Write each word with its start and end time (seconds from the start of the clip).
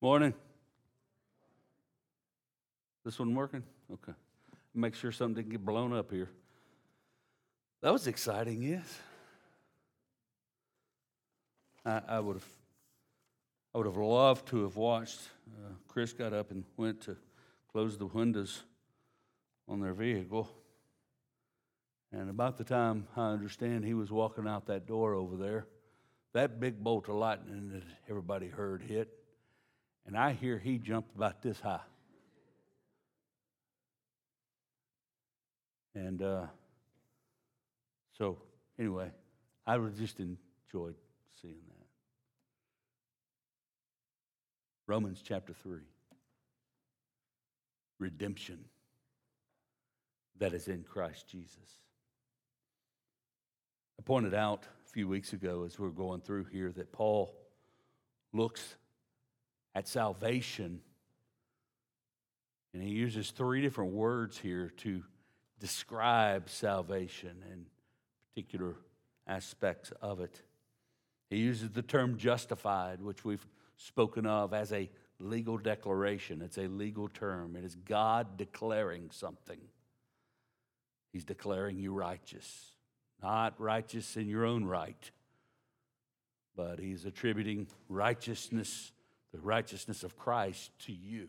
Morning. 0.00 0.32
This 3.04 3.18
one 3.18 3.34
working? 3.34 3.64
Okay. 3.92 4.12
Make 4.72 4.94
sure 4.94 5.10
something 5.10 5.34
didn't 5.34 5.50
get 5.50 5.64
blown 5.64 5.92
up 5.92 6.12
here. 6.12 6.30
That 7.82 7.92
was 7.92 8.06
exciting, 8.06 8.62
yes. 8.62 8.98
I, 11.84 12.00
I 12.06 12.20
would 12.20 12.36
have, 12.36 12.46
I 13.74 13.78
would 13.78 13.86
have 13.88 13.96
loved 13.96 14.46
to 14.48 14.62
have 14.62 14.76
watched. 14.76 15.20
Uh, 15.48 15.72
Chris 15.88 16.12
got 16.12 16.32
up 16.32 16.52
and 16.52 16.62
went 16.76 17.00
to 17.02 17.16
close 17.72 17.98
the 17.98 18.06
windows 18.06 18.62
on 19.66 19.80
their 19.80 19.94
vehicle, 19.94 20.48
and 22.12 22.30
about 22.30 22.56
the 22.56 22.64
time 22.64 23.08
I 23.16 23.30
understand 23.30 23.84
he 23.84 23.94
was 23.94 24.12
walking 24.12 24.46
out 24.46 24.66
that 24.66 24.86
door 24.86 25.14
over 25.14 25.36
there, 25.36 25.66
that 26.34 26.60
big 26.60 26.82
bolt 26.82 27.08
of 27.08 27.16
lightning 27.16 27.70
that 27.72 27.82
everybody 28.08 28.48
heard 28.48 28.82
hit, 28.82 29.17
and 30.08 30.16
I 30.16 30.32
hear 30.32 30.58
he 30.58 30.78
jumped 30.78 31.14
about 31.14 31.42
this 31.42 31.60
high. 31.60 31.80
And 35.94 36.22
uh, 36.22 36.46
so, 38.16 38.38
anyway, 38.78 39.10
I 39.66 39.76
just 39.76 40.18
enjoyed 40.18 40.94
seeing 41.42 41.60
that. 41.68 41.86
Romans 44.86 45.22
chapter 45.22 45.52
3 45.52 45.80
redemption 47.98 48.64
that 50.38 50.54
is 50.54 50.68
in 50.68 50.84
Christ 50.84 51.28
Jesus. 51.28 51.82
I 53.98 54.02
pointed 54.04 54.32
out 54.32 54.62
a 54.86 54.90
few 54.90 55.06
weeks 55.06 55.34
ago 55.34 55.64
as 55.64 55.78
we 55.78 55.86
are 55.86 55.90
going 55.90 56.22
through 56.22 56.44
here 56.44 56.72
that 56.76 56.92
Paul 56.92 57.34
looks 58.32 58.76
at 59.74 59.86
salvation 59.88 60.80
and 62.74 62.82
he 62.82 62.90
uses 62.90 63.30
three 63.30 63.62
different 63.62 63.92
words 63.92 64.38
here 64.38 64.70
to 64.78 65.02
describe 65.58 66.48
salvation 66.48 67.42
and 67.50 67.66
particular 68.34 68.76
aspects 69.26 69.92
of 70.00 70.20
it. 70.20 70.42
He 71.30 71.38
uses 71.38 71.70
the 71.70 71.82
term 71.82 72.16
justified, 72.18 73.02
which 73.02 73.24
we've 73.24 73.46
spoken 73.76 74.26
of 74.26 74.52
as 74.52 74.72
a 74.72 74.88
legal 75.18 75.58
declaration. 75.58 76.42
It's 76.42 76.58
a 76.58 76.68
legal 76.68 77.08
term. 77.08 77.56
It 77.56 77.64
is 77.64 77.74
God 77.74 78.36
declaring 78.36 79.10
something. 79.10 79.58
He's 81.12 81.24
declaring 81.24 81.78
you 81.78 81.92
righteous, 81.92 82.72
not 83.22 83.58
righteous 83.58 84.16
in 84.16 84.28
your 84.28 84.44
own 84.44 84.64
right, 84.64 85.10
but 86.54 86.78
He's 86.78 87.04
attributing 87.04 87.66
righteousness, 87.88 88.92
the 89.32 89.40
righteousness 89.40 90.02
of 90.02 90.16
Christ, 90.16 90.70
to 90.86 90.92
you. 90.92 91.28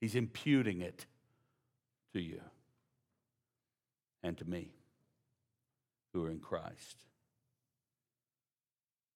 He's 0.00 0.14
imputing 0.14 0.80
it 0.80 1.06
to 2.12 2.20
you 2.20 2.40
and 4.22 4.36
to 4.38 4.44
me 4.44 4.72
who 6.12 6.24
are 6.24 6.30
in 6.30 6.38
Christ. 6.38 6.96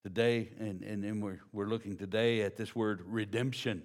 Today, 0.02 0.50
and, 0.58 0.82
and, 0.82 1.04
and 1.04 1.22
we're, 1.22 1.40
we're 1.52 1.66
looking 1.66 1.96
today 1.96 2.42
at 2.42 2.56
this 2.56 2.74
word 2.74 3.02
redemption. 3.06 3.82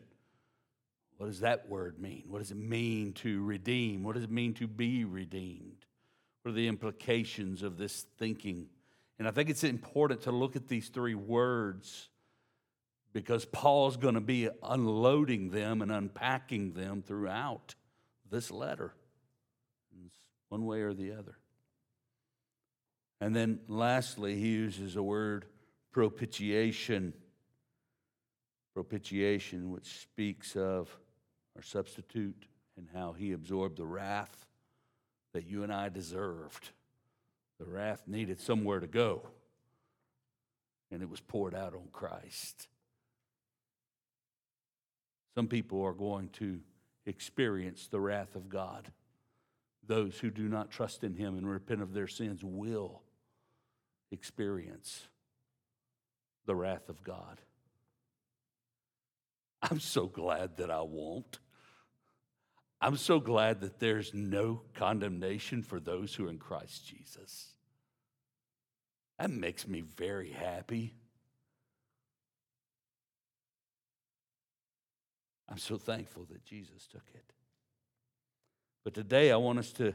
What 1.18 1.28
does 1.28 1.42
that 1.42 1.70
word 1.70 2.00
mean? 2.00 2.24
What 2.28 2.40
does 2.40 2.52
it 2.52 2.58
mean 2.58 3.14
to 3.14 3.44
redeem? 3.44 4.04
What 4.04 4.16
does 4.16 4.24
it 4.24 4.32
mean 4.32 4.54
to 4.56 4.68
be 4.68 5.06
redeemed? 5.06 5.86
What 6.42 6.52
are 6.52 6.56
the 6.56 6.68
implications 6.68 7.64
of 7.64 7.78
this 7.78 8.06
thinking? 8.18 8.68
And 9.20 9.28
I 9.28 9.32
think 9.32 9.50
it's 9.50 9.64
important 9.64 10.22
to 10.24 10.32
look 10.32 10.56
at 10.56 10.68
these 10.68 10.90
three 10.90 11.16
words 11.16 12.10
because 13.14 13.46
Paul's 13.46 13.96
going 13.96 14.16
to 14.16 14.22
be 14.22 14.50
unloading 14.64 15.52
them 15.52 15.82
and 15.82 15.92
unpacking 15.92 16.74
them 16.74 17.04
throughout 17.06 17.76
this 18.30 18.50
letter, 18.50 18.94
it's 20.04 20.16
one 20.50 20.66
way 20.66 20.82
or 20.82 20.94
the 20.94 21.12
other. 21.14 21.38
And 23.22 23.36
then 23.36 23.60
lastly, 23.68 24.36
he 24.36 24.50
uses 24.50 24.96
a 24.96 25.04
word 25.04 25.46
propitiation. 25.92 27.14
Propitiation, 28.74 29.72
which 29.72 29.86
speaks 30.02 30.56
of 30.56 30.90
our 31.56 31.62
substitute 31.62 32.48
and 32.76 32.88
how 32.94 33.14
he 33.14 33.32
absorbed 33.32 33.78
the 33.78 33.86
wrath 33.86 34.46
that 35.34 35.48
you 35.48 35.64
and 35.64 35.72
I 35.72 35.90
deserved. 35.90 36.72
The 37.60 37.66
wrath 37.66 38.04
needed 38.08 38.42
somewhere 38.42 38.80
to 38.80 38.88
go, 38.88 39.28
and 40.92 41.04
it 41.04 41.10
was 41.10 41.22
poured 41.22 41.54
out 41.54 41.76
on 41.76 41.88
Christ. 41.92 42.68
Some 45.36 45.48
people 45.48 45.82
are 45.82 45.94
going 45.94 46.30
to 46.34 46.60
experience 47.06 47.88
the 47.88 48.00
wrath 48.00 48.36
of 48.36 48.50
God. 48.50 48.92
Those 49.86 50.18
who 50.20 50.30
do 50.30 50.48
not 50.48 50.72
trust 50.72 51.04
in 51.04 51.16
him 51.16 51.38
and 51.38 51.50
repent 51.50 51.82
of 51.82 51.94
their 51.94 52.08
sins 52.08 52.44
will 52.44 53.02
experience 54.12 55.08
the 56.46 56.56
wrath 56.56 56.90
of 56.90 57.04
God. 57.04 57.42
I'm 59.62 59.80
so 59.80 60.08
glad 60.08 60.58
that 60.58 60.70
I 60.70 60.82
won't. 60.82 61.40
I'm 62.82 62.98
so 62.98 63.20
glad 63.20 63.62
that 63.62 63.80
there's 63.80 64.14
no 64.14 64.62
condemnation 64.76 65.64
for 65.64 65.80
those 65.80 66.14
who 66.14 66.28
are 66.28 66.30
in 66.30 66.38
Christ 66.38 66.86
Jesus. 66.86 67.54
That 69.18 69.32
makes 69.32 69.68
me 69.68 69.82
very 69.82 70.32
happy. 70.32 70.96
I'm 75.54 75.60
so 75.60 75.78
thankful 75.78 76.26
that 76.32 76.44
Jesus 76.44 76.88
took 76.88 77.04
it. 77.14 77.32
But 78.84 78.96
today 78.96 79.32
I 79.32 79.36
want 79.36 79.60
us 79.60 79.72
to 79.74 79.94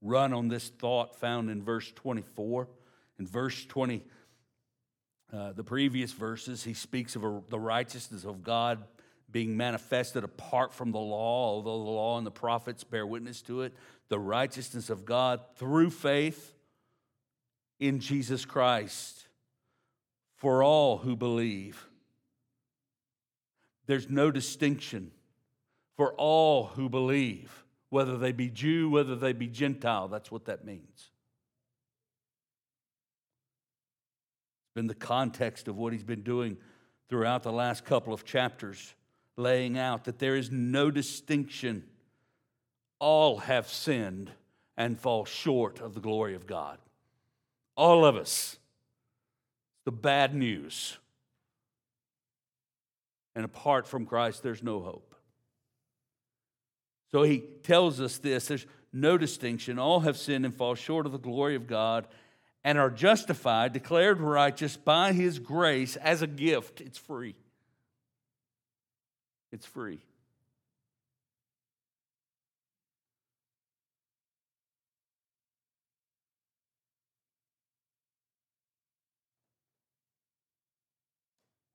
run 0.00 0.32
on 0.32 0.48
this 0.48 0.70
thought 0.70 1.16
found 1.16 1.50
in 1.50 1.62
verse 1.62 1.92
24. 1.92 2.66
In 3.18 3.26
verse 3.26 3.66
20, 3.66 4.02
uh, 5.30 5.52
the 5.52 5.62
previous 5.62 6.12
verses, 6.12 6.64
he 6.64 6.72
speaks 6.72 7.14
of 7.14 7.24
a, 7.24 7.42
the 7.50 7.60
righteousness 7.60 8.24
of 8.24 8.42
God 8.42 8.82
being 9.30 9.54
manifested 9.54 10.24
apart 10.24 10.72
from 10.72 10.90
the 10.90 10.98
law, 10.98 11.48
although 11.48 11.84
the 11.84 11.90
law 11.90 12.16
and 12.16 12.26
the 12.26 12.30
prophets 12.30 12.84
bear 12.84 13.06
witness 13.06 13.42
to 13.42 13.60
it. 13.60 13.74
The 14.08 14.18
righteousness 14.18 14.88
of 14.88 15.04
God 15.04 15.40
through 15.56 15.90
faith 15.90 16.54
in 17.78 18.00
Jesus 18.00 18.46
Christ 18.46 19.26
for 20.36 20.62
all 20.62 20.96
who 20.96 21.16
believe. 21.16 21.86
There's 23.86 24.08
no 24.08 24.30
distinction 24.30 25.10
for 25.96 26.14
all 26.14 26.66
who 26.66 26.88
believe, 26.88 27.64
whether 27.90 28.16
they 28.16 28.32
be 28.32 28.48
Jew, 28.48 28.90
whether 28.90 29.14
they 29.14 29.32
be 29.32 29.46
Gentile. 29.46 30.08
That's 30.08 30.30
what 30.30 30.46
that 30.46 30.64
means. 30.64 31.10
been 34.74 34.86
the 34.88 34.94
context 34.94 35.68
of 35.68 35.76
what 35.76 35.92
he's 35.92 36.04
been 36.04 36.22
doing 36.22 36.56
throughout 37.08 37.42
the 37.42 37.52
last 37.52 37.84
couple 37.84 38.12
of 38.12 38.24
chapters, 38.24 38.94
laying 39.36 39.78
out 39.78 40.04
that 40.04 40.18
there 40.18 40.36
is 40.36 40.50
no 40.50 40.90
distinction. 40.90 41.84
All 42.98 43.38
have 43.38 43.68
sinned 43.68 44.32
and 44.76 44.98
fall 44.98 45.24
short 45.24 45.80
of 45.80 45.94
the 45.94 46.00
glory 46.00 46.34
of 46.34 46.46
God. 46.46 46.78
All 47.76 48.04
of 48.04 48.16
us. 48.16 48.58
The 49.84 49.92
bad 49.92 50.34
news. 50.34 50.98
And 53.34 53.44
apart 53.44 53.86
from 53.86 54.06
Christ, 54.06 54.42
there's 54.42 54.62
no 54.62 54.80
hope. 54.80 55.14
So 57.10 57.22
he 57.22 57.44
tells 57.62 58.00
us 58.00 58.18
this 58.18 58.46
there's 58.46 58.66
no 58.92 59.18
distinction. 59.18 59.78
All 59.78 60.00
have 60.00 60.16
sinned 60.16 60.44
and 60.44 60.54
fall 60.54 60.74
short 60.74 61.06
of 61.06 61.12
the 61.12 61.18
glory 61.18 61.54
of 61.54 61.66
God 61.66 62.06
and 62.64 62.78
are 62.78 62.90
justified, 62.90 63.72
declared 63.72 64.20
righteous 64.20 64.76
by 64.76 65.12
his 65.12 65.38
grace 65.38 65.96
as 65.96 66.22
a 66.22 66.26
gift. 66.26 66.80
It's 66.80 66.98
free. 66.98 67.34
It's 69.52 69.66
free. 69.66 70.00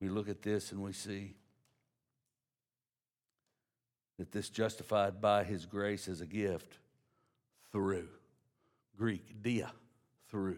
We 0.02 0.08
look 0.08 0.30
at 0.30 0.42
this 0.42 0.72
and 0.72 0.82
we 0.82 0.94
see 0.94 1.36
that 4.20 4.32
this 4.34 4.50
justified 4.50 5.22
by 5.22 5.46
his 5.46 5.66
grace 5.66 6.08
as 6.10 6.20
a 6.22 6.26
gift 6.26 6.78
through 7.72 8.08
Greek 8.98 9.42
dia 9.42 9.72
through 10.30 10.52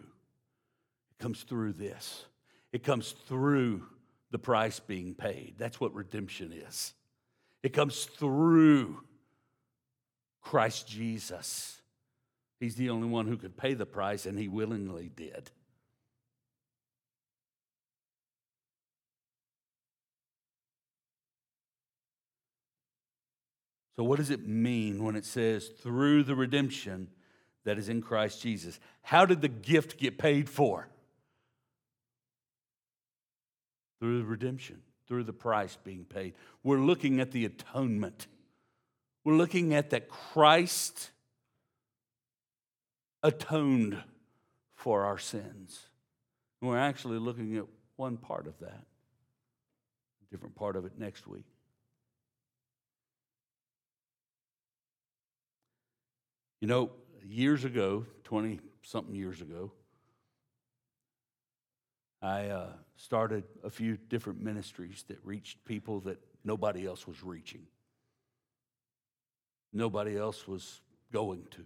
It 1.13 1.19
comes 1.19 1.43
through 1.43 1.73
this. 1.73 2.25
It 2.73 2.83
comes 2.83 3.11
through 3.11 3.83
the 4.31 4.39
price 4.39 4.79
being 4.79 5.13
paid. 5.13 5.55
That's 5.57 5.79
what 5.79 5.93
redemption 5.93 6.51
is. 6.51 6.93
It 7.61 7.73
comes 7.73 8.05
through 8.05 9.03
Christ 10.41 10.87
Jesus. 10.87 11.79
He's 12.59 12.75
the 12.75 12.89
only 12.89 13.07
one 13.07 13.27
who 13.27 13.37
could 13.37 13.55
pay 13.55 13.75
the 13.75 13.85
price, 13.85 14.25
and 14.25 14.39
he 14.39 14.47
willingly 14.47 15.11
did. 15.15 15.51
So, 24.01 24.05
what 24.05 24.17
does 24.17 24.31
it 24.31 24.47
mean 24.47 25.03
when 25.03 25.15
it 25.15 25.25
says 25.25 25.67
through 25.67 26.23
the 26.23 26.33
redemption 26.33 27.07
that 27.65 27.77
is 27.77 27.87
in 27.87 28.01
Christ 28.01 28.41
Jesus? 28.41 28.79
How 29.03 29.27
did 29.27 29.41
the 29.41 29.47
gift 29.47 29.99
get 29.99 30.17
paid 30.17 30.49
for? 30.49 30.87
Through 33.99 34.17
the 34.17 34.25
redemption, 34.25 34.81
through 35.07 35.25
the 35.25 35.33
price 35.33 35.77
being 35.83 36.05
paid. 36.05 36.33
We're 36.63 36.79
looking 36.79 37.19
at 37.19 37.29
the 37.29 37.45
atonement. 37.45 38.25
We're 39.23 39.35
looking 39.35 39.75
at 39.75 39.91
that 39.91 40.09
Christ 40.09 41.11
atoned 43.21 44.01
for 44.73 45.05
our 45.05 45.19
sins. 45.19 45.79
And 46.59 46.71
we're 46.71 46.79
actually 46.79 47.19
looking 47.19 47.55
at 47.55 47.65
one 47.97 48.17
part 48.17 48.47
of 48.47 48.57
that, 48.61 48.81
a 50.23 50.31
different 50.31 50.55
part 50.55 50.75
of 50.75 50.85
it 50.85 50.93
next 50.97 51.27
week. 51.27 51.45
You 56.61 56.67
know, 56.67 56.91
years 57.27 57.65
ago, 57.65 58.05
20 58.23 58.59
something 58.83 59.15
years 59.15 59.41
ago, 59.41 59.71
I 62.21 62.49
uh, 62.49 62.73
started 62.95 63.45
a 63.63 63.71
few 63.71 63.97
different 63.97 64.41
ministries 64.41 65.03
that 65.07 65.17
reached 65.23 65.65
people 65.65 66.01
that 66.01 66.19
nobody 66.43 66.85
else 66.85 67.07
was 67.07 67.23
reaching. 67.23 67.63
Nobody 69.73 70.15
else 70.15 70.47
was 70.47 70.81
going 71.11 71.47
to. 71.51 71.63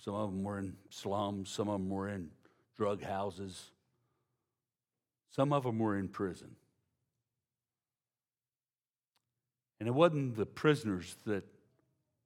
Some 0.00 0.14
of 0.14 0.30
them 0.30 0.44
were 0.44 0.58
in 0.58 0.76
slums, 0.90 1.48
some 1.48 1.68
of 1.68 1.80
them 1.80 1.88
were 1.88 2.10
in 2.10 2.28
drug 2.76 3.02
houses, 3.02 3.70
some 5.30 5.50
of 5.54 5.62
them 5.62 5.78
were 5.78 5.96
in 5.96 6.08
prison. 6.08 6.56
And 9.80 9.88
it 9.88 9.92
wasn't 9.92 10.36
the 10.36 10.44
prisoners 10.44 11.16
that 11.24 11.44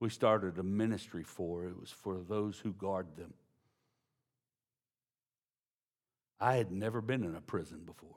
we 0.00 0.08
started 0.08 0.58
a 0.58 0.62
ministry 0.62 1.22
for, 1.22 1.66
it 1.66 1.78
was 1.78 1.90
for 1.90 2.18
those 2.18 2.58
who 2.58 2.72
guard 2.72 3.06
them. 3.16 3.34
I 6.40 6.54
had 6.54 6.72
never 6.72 7.02
been 7.02 7.22
in 7.22 7.36
a 7.36 7.40
prison 7.42 7.82
before. 7.84 8.16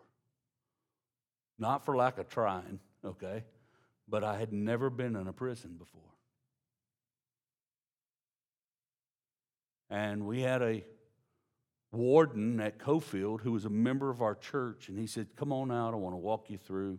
Not 1.59 1.83
for 1.83 1.97
lack 1.97 2.17
of 2.17 2.29
trying, 2.29 2.79
okay? 3.03 3.43
But 4.07 4.23
I 4.23 4.37
had 4.37 4.53
never 4.53 4.89
been 4.89 5.17
in 5.17 5.27
a 5.27 5.33
prison 5.33 5.75
before. 5.77 6.01
And 9.89 10.25
we 10.25 10.41
had 10.41 10.61
a 10.61 10.85
warden 11.91 12.61
at 12.61 12.79
Cofield 12.79 13.41
who 13.41 13.51
was 13.51 13.65
a 13.65 13.69
member 13.69 14.09
of 14.09 14.21
our 14.21 14.35
church, 14.35 14.87
and 14.87 14.97
he 14.97 15.05
said, 15.05 15.35
Come 15.35 15.51
on 15.51 15.69
out, 15.69 15.93
I 15.93 15.97
want 15.97 16.13
to 16.13 16.17
walk 16.17 16.49
you 16.49 16.57
through. 16.57 16.97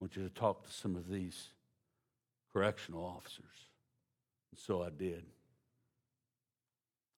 I 0.00 0.04
want 0.04 0.14
you 0.14 0.22
to 0.22 0.30
talk 0.30 0.64
to 0.66 0.72
some 0.72 0.94
of 0.94 1.08
these 1.08 1.48
correctional 2.52 3.04
officers. 3.04 3.44
And 4.50 4.58
so 4.58 4.82
I 4.82 4.90
did. 4.90 5.24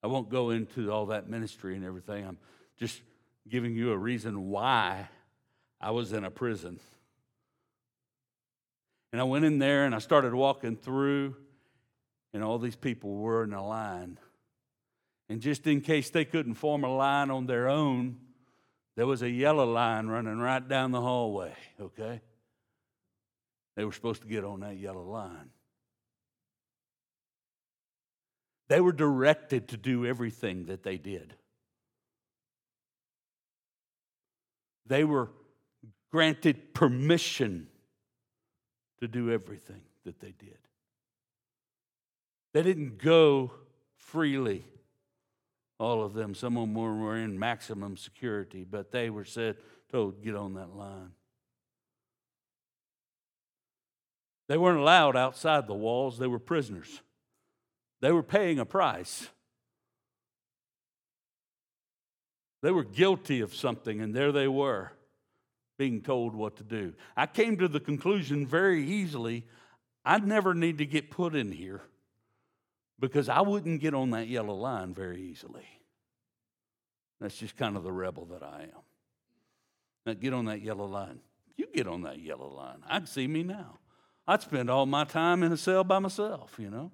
I 0.03 0.06
won't 0.06 0.31
go 0.31 0.50
into 0.50 0.91
all 0.91 1.06
that 1.06 1.29
ministry 1.29 1.77
and 1.77 1.85
everything. 1.85 2.27
I'm 2.27 2.38
just 2.79 3.03
giving 3.49 3.75
you 3.75 3.93
a 3.93 3.97
reason 3.97 4.49
why 4.49 5.09
I 5.81 5.91
was 5.91 6.12
in 6.12 6.25
a 6.25 6.31
prison. 6.31 6.81
And 9.12 9.21
I 9.21 9.25
went 9.25 9.44
in 9.44 9.59
there 9.59 9.85
and 9.85 9.94
I 9.94 9.99
started 9.99 10.35
walking 10.35 10.77
through, 10.77 11.37
and 12.32 12.44
all 12.44 12.59
these 12.59 12.77
people 12.77 13.17
were 13.17 13.44
in 13.44 13.53
a 13.53 13.67
line. 13.67 14.19
And 15.29 15.41
just 15.41 15.67
in 15.67 15.81
case 15.81 16.11
they 16.11 16.25
couldn't 16.25 16.55
form 16.55 16.85
a 16.85 16.94
line 16.94 17.31
on 17.31 17.47
their 17.47 17.69
own, 17.69 18.19
there 18.97 19.06
was 19.06 19.23
a 19.23 19.31
yellow 19.31 19.71
line 19.71 20.06
running 20.06 20.38
right 20.38 20.67
down 20.67 20.93
the 20.93 21.00
hallway, 21.00 21.55
okay? 21.81 22.21
They 23.81 23.87
were 23.87 23.93
supposed 23.93 24.21
to 24.21 24.29
get 24.29 24.44
on 24.44 24.61
that 24.61 24.77
yellow 24.77 25.05
line. 25.05 25.49
They 28.69 28.79
were 28.79 28.93
directed 28.93 29.69
to 29.69 29.79
do 29.79 30.05
everything 30.05 30.67
that 30.67 30.82
they 30.82 30.99
did. 30.99 31.32
They 34.85 35.03
were 35.05 35.31
granted 36.12 36.75
permission 36.75 37.69
to 39.00 39.09
do 39.09 39.32
everything 39.32 39.81
that 40.05 40.21
they 40.21 40.32
did. 40.32 40.59
They 42.53 42.62
didn't 42.62 42.99
go 42.99 43.50
freely, 43.97 44.62
all 45.79 46.03
of 46.03 46.12
them. 46.12 46.35
Some 46.35 46.59
of 46.59 46.69
them 46.69 46.75
were 46.75 47.17
in 47.17 47.38
maximum 47.38 47.97
security, 47.97 48.62
but 48.62 48.93
they 48.93 49.09
were 49.09 49.25
said, 49.25 49.56
told, 49.91 50.23
get 50.23 50.37
on 50.37 50.53
that 50.53 50.77
line. 50.77 51.12
They 54.50 54.58
weren't 54.58 54.81
allowed 54.81 55.14
outside 55.14 55.69
the 55.69 55.75
walls, 55.75 56.19
they 56.19 56.26
were 56.26 56.41
prisoners. 56.41 57.02
They 58.00 58.11
were 58.11 58.25
paying 58.25 58.58
a 58.58 58.64
price. 58.64 59.29
They 62.61 62.73
were 62.73 62.82
guilty 62.82 63.43
of 63.43 63.55
something, 63.55 64.00
and 64.00 64.12
there 64.12 64.32
they 64.32 64.49
were 64.49 64.91
being 65.79 66.02
told 66.02 66.35
what 66.35 66.56
to 66.56 66.64
do. 66.64 66.94
I 67.17 67.26
came 67.26 67.58
to 67.58 67.69
the 67.69 67.79
conclusion 67.79 68.44
very 68.44 68.85
easily 68.85 69.47
I'd 70.05 70.26
never 70.26 70.53
need 70.53 70.79
to 70.79 70.87
get 70.87 71.12
put 71.12 71.37
in 71.37 71.53
here 71.53 71.82
because 72.99 73.29
I 73.29 73.43
wouldn't 73.43 73.81
get 73.81 73.94
on 73.94 74.11
that 74.11 74.26
yellow 74.26 74.55
line 74.55 74.94
very 74.94 75.23
easily. 75.23 75.69
That's 77.20 77.37
just 77.37 77.56
kind 77.56 77.76
of 77.76 77.85
the 77.85 77.93
rebel 77.93 78.25
that 78.32 78.43
I 78.43 78.62
am. 78.62 78.82
Now, 80.06 80.14
get 80.14 80.32
on 80.32 80.46
that 80.46 80.61
yellow 80.61 80.87
line. 80.87 81.20
You 81.56 81.67
get 81.73 81.87
on 81.87 82.03
that 82.03 82.19
yellow 82.19 82.49
line. 82.49 82.79
I 82.88 82.99
can 82.99 83.06
see 83.06 83.29
me 83.29 83.44
now. 83.44 83.79
I'd 84.31 84.43
spend 84.43 84.71
all 84.71 84.87
my 84.87 85.03
time 85.03 85.43
in 85.43 85.50
a 85.50 85.56
cell 85.56 85.82
by 85.82 85.99
myself, 85.99 86.55
you 86.56 86.71
know. 86.71 86.93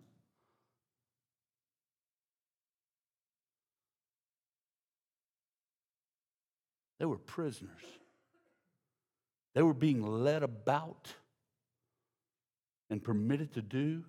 They 6.98 7.04
were 7.04 7.18
prisoners. 7.18 7.82
They 9.54 9.60
were 9.60 9.74
being 9.74 10.00
led 10.00 10.44
about 10.44 11.12
and 12.88 13.04
permitted 13.04 13.52
to 13.52 13.60
do 13.60 14.02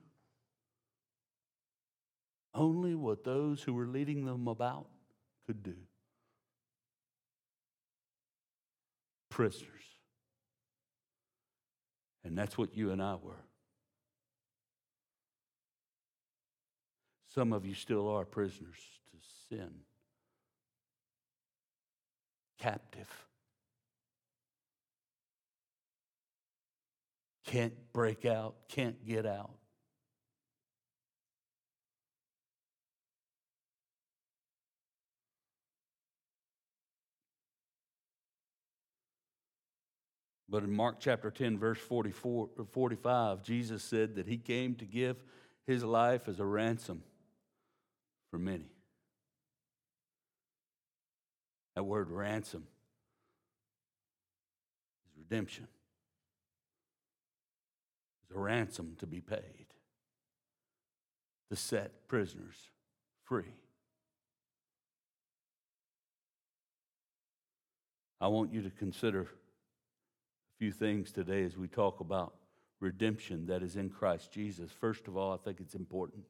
only 2.54 2.96
what 2.96 3.26
those 3.26 3.62
who 3.62 3.74
were 3.74 3.88
leading 3.88 4.24
them 4.24 4.48
about 4.48 4.88
could 5.48 5.64
do. 5.64 5.76
Prisoners. 9.28 9.77
And 12.28 12.38
that's 12.38 12.58
what 12.58 12.76
you 12.76 12.92
and 12.92 13.02
I 13.02 13.16
were. 13.16 13.42
Some 17.34 17.54
of 17.54 17.66
you 17.66 17.74
still 17.74 18.10
are 18.10 18.26
prisoners 18.26 18.76
to 19.12 19.18
sin, 19.56 19.70
captive. 22.60 23.08
Can't 27.46 27.74
break 27.94 28.26
out, 28.26 28.56
can't 28.68 29.06
get 29.06 29.26
out. 29.26 29.52
But 40.50 40.64
in 40.64 40.72
Mark 40.72 40.98
chapter 41.00 41.30
10, 41.30 41.58
verse 41.58 41.78
44, 41.78 42.50
45, 42.72 43.44
Jesus 43.44 43.84
said 43.84 44.16
that 44.16 44.28
he 44.28 44.38
came 44.38 44.76
to 44.76 44.86
give 44.86 45.18
his 45.66 45.84
life 45.84 46.30
as 46.30 46.40
a 46.40 46.46
ransom 46.46 47.04
for 48.32 48.40
many. 48.40 48.72
That 51.76 51.84
word 51.84 52.10
ransom 52.10 52.64
is 55.06 55.18
redemption. 55.18 55.68
It's 58.24 58.36
a 58.36 58.40
ransom 58.40 58.96
to 59.00 59.06
be 59.06 59.20
paid 59.20 59.66
to 61.50 61.56
set 61.56 62.08
prisoners 62.08 62.56
free. 63.26 63.54
I 68.20 68.28
want 68.28 68.54
you 68.54 68.62
to 68.64 68.70
consider 68.70 69.28
few 70.58 70.72
things 70.72 71.12
today 71.12 71.44
as 71.44 71.56
we 71.56 71.68
talk 71.68 72.00
about 72.00 72.34
redemption 72.80 73.46
that 73.46 73.62
is 73.62 73.76
in 73.76 73.90
Christ 73.90 74.32
Jesus. 74.32 74.72
First 74.72 75.08
of 75.08 75.16
all, 75.16 75.34
I 75.34 75.38
think 75.38 75.60
it's 75.60 75.76
important 75.76 76.26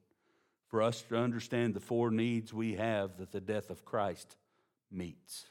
for 0.67 0.81
us 0.81 1.01
to 1.03 1.17
understand 1.17 1.73
the 1.73 1.79
four 1.79 2.11
needs 2.11 2.53
we 2.53 2.75
have 2.75 3.17
that 3.19 3.31
the 3.31 3.39
death 3.39 3.69
of 3.69 3.85
Christ 3.85 4.35
meets. 4.91 5.45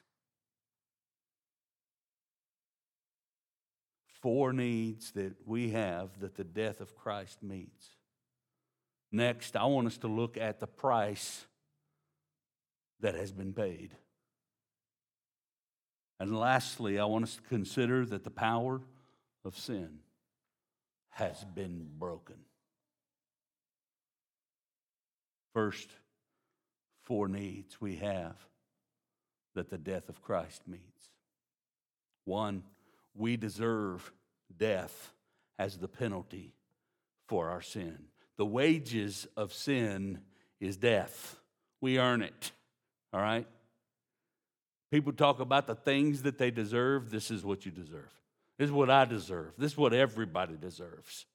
Four 4.20 4.52
needs 4.52 5.12
that 5.12 5.36
we 5.46 5.70
have 5.70 6.20
that 6.20 6.34
the 6.34 6.44
death 6.44 6.80
of 6.80 6.94
Christ 6.96 7.42
meets. 7.42 7.88
Next, 9.10 9.56
I 9.56 9.64
want 9.64 9.86
us 9.86 9.96
to 9.98 10.08
look 10.08 10.36
at 10.36 10.60
the 10.60 10.66
price 10.66 11.46
that 13.00 13.14
has 13.14 13.32
been 13.32 13.54
paid. 13.54 13.92
And 16.18 16.38
lastly, 16.38 16.98
I 16.98 17.04
want 17.04 17.24
us 17.24 17.36
to 17.36 17.42
consider 17.42 18.06
that 18.06 18.24
the 18.24 18.30
power 18.30 18.80
of 19.44 19.58
sin 19.58 19.98
has 21.10 21.44
been 21.54 21.88
broken. 21.98 22.36
First, 25.52 25.88
four 27.04 27.28
needs 27.28 27.80
we 27.80 27.96
have 27.96 28.36
that 29.54 29.70
the 29.70 29.78
death 29.78 30.08
of 30.08 30.22
Christ 30.22 30.62
meets. 30.66 31.10
One, 32.24 32.62
we 33.14 33.36
deserve 33.36 34.12
death 34.54 35.12
as 35.58 35.78
the 35.78 35.88
penalty 35.88 36.52
for 37.26 37.48
our 37.48 37.62
sin. 37.62 37.96
The 38.36 38.44
wages 38.44 39.26
of 39.36 39.52
sin 39.52 40.20
is 40.60 40.76
death. 40.76 41.36
We 41.80 41.98
earn 41.98 42.22
it. 42.22 42.52
All 43.12 43.20
right? 43.20 43.46
People 44.96 45.12
talk 45.12 45.40
about 45.40 45.66
the 45.66 45.74
things 45.74 46.22
that 46.22 46.38
they 46.38 46.50
deserve. 46.50 47.10
This 47.10 47.30
is 47.30 47.44
what 47.44 47.66
you 47.66 47.70
deserve. 47.70 48.10
This 48.56 48.68
is 48.68 48.72
what 48.72 48.88
I 48.88 49.04
deserve. 49.04 49.52
This 49.58 49.72
is 49.72 49.76
what 49.76 49.92
everybody 49.92 50.54
deserves. 50.58 51.26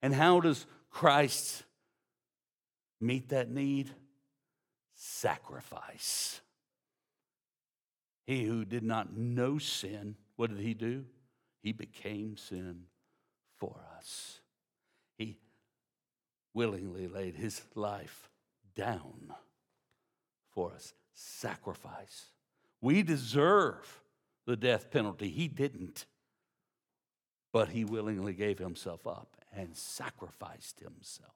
And 0.00 0.14
how 0.14 0.38
does 0.38 0.64
Christ 0.92 1.64
meet 3.00 3.30
that 3.30 3.50
need? 3.50 3.90
Sacrifice. 4.94 6.40
He 8.28 8.44
who 8.44 8.64
did 8.64 8.84
not 8.84 9.16
know 9.16 9.58
sin, 9.58 10.14
what 10.36 10.50
did 10.50 10.60
he 10.60 10.72
do? 10.72 11.04
He 11.64 11.72
became 11.72 12.36
sin 12.36 12.84
for 13.56 13.74
us. 13.98 14.38
He 15.18 15.36
willingly 16.54 17.08
laid 17.08 17.34
his 17.34 17.60
life 17.74 18.30
down 18.76 19.34
for 20.52 20.70
us. 20.72 20.94
Sacrifice. 21.16 22.26
We 22.80 23.02
deserve 23.02 24.02
the 24.46 24.56
death 24.56 24.90
penalty. 24.90 25.28
He 25.28 25.48
didn't. 25.48 26.06
But 27.52 27.70
he 27.70 27.84
willingly 27.84 28.34
gave 28.34 28.58
himself 28.58 29.06
up 29.06 29.36
and 29.50 29.74
sacrificed 29.74 30.80
himself. 30.80 31.32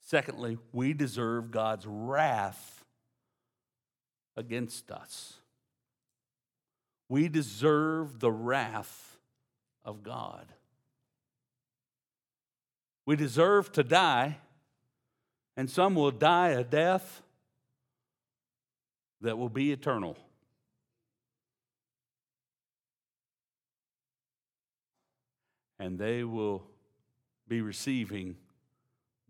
Secondly, 0.00 0.58
we 0.72 0.92
deserve 0.92 1.50
God's 1.50 1.86
wrath 1.86 2.84
against 4.36 4.92
us. 4.92 5.38
We 7.08 7.28
deserve 7.28 8.20
the 8.20 8.30
wrath 8.30 9.18
of 9.84 10.02
God. 10.02 10.46
We 13.06 13.16
deserve 13.16 13.72
to 13.72 13.82
die, 13.82 14.38
and 15.56 15.70
some 15.70 15.94
will 15.94 16.10
die 16.10 16.50
a 16.50 16.64
death 16.64 17.22
that 19.20 19.38
will 19.38 19.48
be 19.48 19.72
eternal. 19.72 20.16
And 25.78 25.98
they 25.98 26.24
will 26.24 26.64
be 27.48 27.60
receiving 27.60 28.36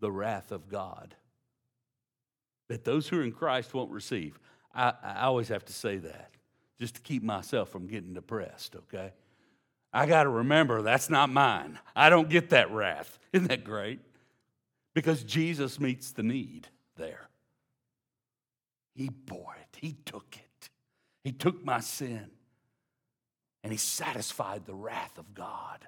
the 0.00 0.10
wrath 0.10 0.52
of 0.52 0.68
God 0.68 1.14
that 2.68 2.84
those 2.84 3.08
who 3.08 3.20
are 3.20 3.22
in 3.22 3.32
Christ 3.32 3.74
won't 3.74 3.90
receive. 3.90 4.38
I, 4.74 4.92
I 5.02 5.22
always 5.22 5.48
have 5.48 5.64
to 5.66 5.72
say 5.72 5.98
that 5.98 6.30
just 6.78 6.96
to 6.96 7.00
keep 7.00 7.22
myself 7.22 7.68
from 7.68 7.86
getting 7.86 8.14
depressed, 8.14 8.76
okay? 8.76 9.12
I 9.92 10.06
got 10.06 10.24
to 10.24 10.28
remember 10.28 10.82
that's 10.82 11.08
not 11.08 11.30
mine. 11.30 11.78
I 11.94 12.10
don't 12.10 12.28
get 12.28 12.50
that 12.50 12.70
wrath. 12.72 13.18
Isn't 13.32 13.48
that 13.48 13.64
great? 13.64 14.00
Because 14.94 15.24
Jesus 15.24 15.80
meets 15.80 16.12
the 16.12 16.22
need 16.22 16.68
there. 16.96 17.28
He 18.94 19.08
bore 19.08 19.56
it, 19.60 19.78
He 19.80 19.96
took 20.04 20.36
it. 20.36 20.70
He 21.24 21.32
took 21.32 21.64
my 21.64 21.80
sin 21.80 22.30
and 23.62 23.72
He 23.72 23.78
satisfied 23.78 24.66
the 24.66 24.74
wrath 24.74 25.18
of 25.18 25.34
God 25.34 25.86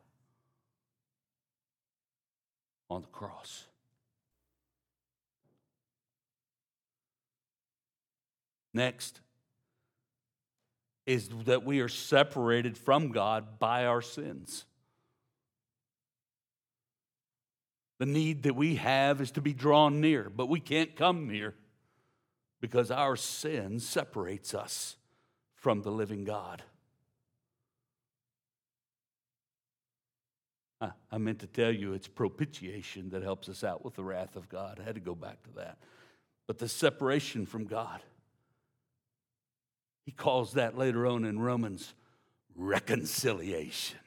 on 2.91 3.03
the 3.03 3.09
cross. 3.09 3.67
Next 8.75 9.21
is 11.07 11.31
that 11.45 11.65
we 11.65 11.81
are 11.81 11.89
separated 11.89 12.77
from 12.77 13.13
God 13.13 13.59
by 13.59 13.87
our 13.87 14.03
sins. 14.03 14.65
The 17.99 18.07
need 18.07 18.43
that 18.43 18.55
we 18.55 18.77
have 18.77 19.21
is 19.21 19.31
to 19.33 19.41
be 19.41 19.55
drawn 19.55 20.01
near, 20.01 20.29
but 20.29 20.49
we 20.49 20.61
can't 20.61 20.95
come 20.95 21.29
near 21.29 21.55
because 22.61 22.91
our 22.91 23.17
sin 23.17 23.81
separates 23.81 24.55
us 24.55 24.97
from 25.55 25.83
the 25.83 25.91
living 25.91 26.25
God. 26.25 26.63
I 31.11 31.19
meant 31.19 31.39
to 31.39 31.47
tell 31.47 31.73
you 31.73 31.95
it's 31.95 32.09
propitiation 32.09 33.09
that 33.11 33.23
helps 33.23 33.49
us 33.49 33.65
out 33.65 33.83
with 33.83 33.95
the 33.95 34.05
wrath 34.05 34.37
of 34.37 34.51
God. 34.51 34.79
I 34.79 34.85
had 34.85 34.95
to 34.97 35.01
go 35.01 35.15
back 35.15 35.43
to 35.45 35.51
that. 35.57 35.79
But 36.47 36.59
the 36.59 36.69
separation 36.69 37.47
from 37.47 37.65
God. 37.65 38.01
He 40.05 40.13
calls 40.13 40.53
that 40.53 40.77
later 40.77 41.07
on 41.07 41.25
in 41.25 41.39
Romans 41.39 41.95
reconciliation. 42.55 43.99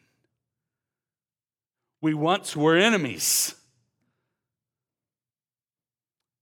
We 2.01 2.13
once 2.13 2.55
were 2.55 2.77
enemies, 2.77 3.55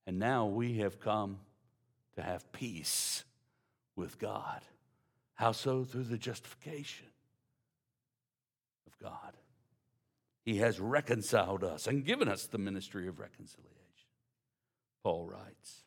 and 0.08 0.18
now 0.18 0.46
we 0.46 0.78
have 0.78 1.02
come 1.02 1.38
to 2.16 2.24
have 2.24 2.50
peace 2.54 3.26
with 3.96 4.18
God. 4.18 4.62
How 5.36 5.52
so? 5.52 5.84
Through 5.84 6.06
the 6.06 6.18
justification 6.18 7.06
of 8.88 8.98
God. 8.98 9.34
He 10.46 10.58
has 10.58 10.80
reconciled 10.80 11.64
us 11.66 11.88
and 11.88 12.06
given 12.06 12.30
us 12.30 12.46
the 12.46 12.58
ministry 12.58 13.10
of 13.10 13.20
reconciliation. 13.20 13.74
Paul 15.04 15.26
writes. 15.26 15.84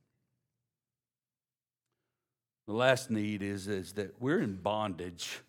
The 2.66 2.74
last 2.74 3.10
need 3.10 3.42
is, 3.42 3.66
is 3.68 3.94
that 3.94 4.20
we're 4.20 4.40
in 4.40 4.56
bondage 4.56 5.40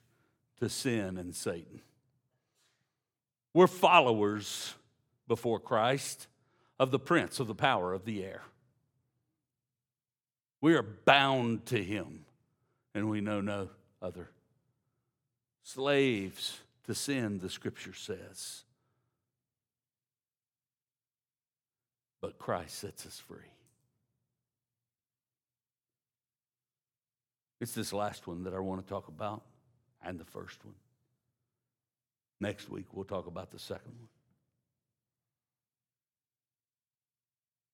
to 0.61 0.69
sin 0.69 1.17
and 1.17 1.35
Satan. 1.35 1.81
We're 3.53 3.67
followers 3.67 4.73
before 5.27 5.59
Christ 5.59 6.27
of 6.79 6.89
the 6.89 6.99
prince 6.99 7.39
of 7.41 7.47
the 7.47 7.53
power 7.53 7.93
of 7.93 8.05
the 8.05 8.23
air. 8.23 8.43
We 10.61 10.75
are 10.75 10.83
bound 10.83 11.65
to 11.67 11.83
him, 11.83 12.25
and 12.93 13.09
we 13.09 13.19
know 13.19 13.41
no 13.41 13.69
other. 14.01 14.29
Slaves 15.63 16.59
to 16.85 16.93
sin, 16.93 17.39
the 17.39 17.49
scripture 17.49 17.93
says. 17.93 18.63
But 22.21 22.37
Christ 22.37 22.75
sets 22.77 23.07
us 23.07 23.19
free. 23.19 23.39
It's 27.59 27.73
this 27.73 27.91
last 27.91 28.27
one 28.27 28.43
that 28.43 28.53
I 28.53 28.59
want 28.59 28.81
to 28.81 28.87
talk 28.87 29.07
about, 29.07 29.41
and 30.03 30.19
the 30.19 30.25
first 30.25 30.63
one. 30.63 30.75
Next 32.39 32.69
week, 32.69 32.85
we'll 32.91 33.05
talk 33.05 33.27
about 33.27 33.51
the 33.51 33.59
second 33.59 33.93
one. 33.99 34.07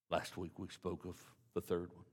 Last 0.10 0.38
week, 0.38 0.51
we 0.58 0.67
spoke 0.70 1.06
of 1.06 1.15
the 1.53 1.62
third 1.62 1.89
one. 1.94 2.07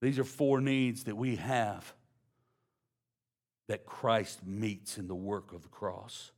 These 0.00 0.18
are 0.18 0.24
four 0.24 0.60
needs 0.60 1.04
that 1.04 1.16
we 1.16 1.36
have 1.36 1.92
that 3.66 3.84
Christ 3.84 4.46
meets 4.46 4.96
in 4.96 5.08
the 5.08 5.14
work 5.14 5.52
of 5.52 5.62
the 5.62 5.68
cross. 5.68 6.30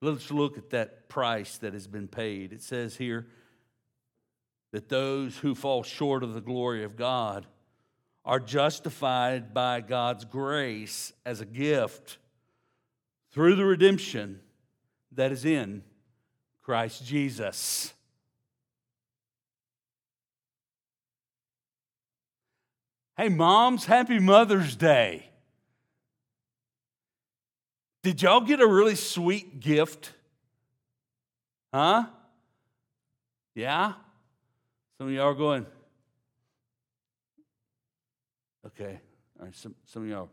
Let's 0.00 0.30
look 0.30 0.56
at 0.56 0.70
that 0.70 1.08
price 1.08 1.58
that 1.58 1.72
has 1.72 1.86
been 1.86 2.08
paid. 2.08 2.52
It 2.52 2.62
says 2.62 2.96
here, 2.96 3.26
that 4.72 4.90
those 4.90 5.38
who 5.38 5.54
fall 5.54 5.82
short 5.82 6.22
of 6.22 6.34
the 6.34 6.40
glory 6.40 6.84
of 6.84 6.96
God 6.96 7.46
are 8.26 8.40
justified 8.40 9.54
by 9.54 9.80
God's 9.80 10.24
grace 10.24 11.12
as 11.24 11.40
a 11.40 11.46
gift 11.46 12.18
through 13.32 13.54
the 13.56 13.64
redemption 13.64 14.40
that 15.12 15.32
is 15.32 15.44
in 15.46 15.82
Christ 16.60 17.06
Jesus. 17.06 17.94
Hey, 23.16 23.30
moms, 23.30 23.86
happy 23.86 24.18
Mother's 24.18 24.76
Day. 24.76 25.30
Did 28.02 28.20
y'all 28.20 28.42
get 28.42 28.60
a 28.60 28.66
really 28.66 28.94
sweet 28.94 29.58
gift? 29.58 30.12
Huh? 31.72 32.04
Yeah? 33.54 33.94
Some 34.98 35.08
of 35.08 35.14
y'all 35.14 35.28
are 35.28 35.34
going, 35.34 35.64
okay, 38.66 39.00
all 39.38 39.46
right, 39.46 39.56
some, 39.56 39.74
some 39.86 40.02
of 40.02 40.08
y'all, 40.10 40.28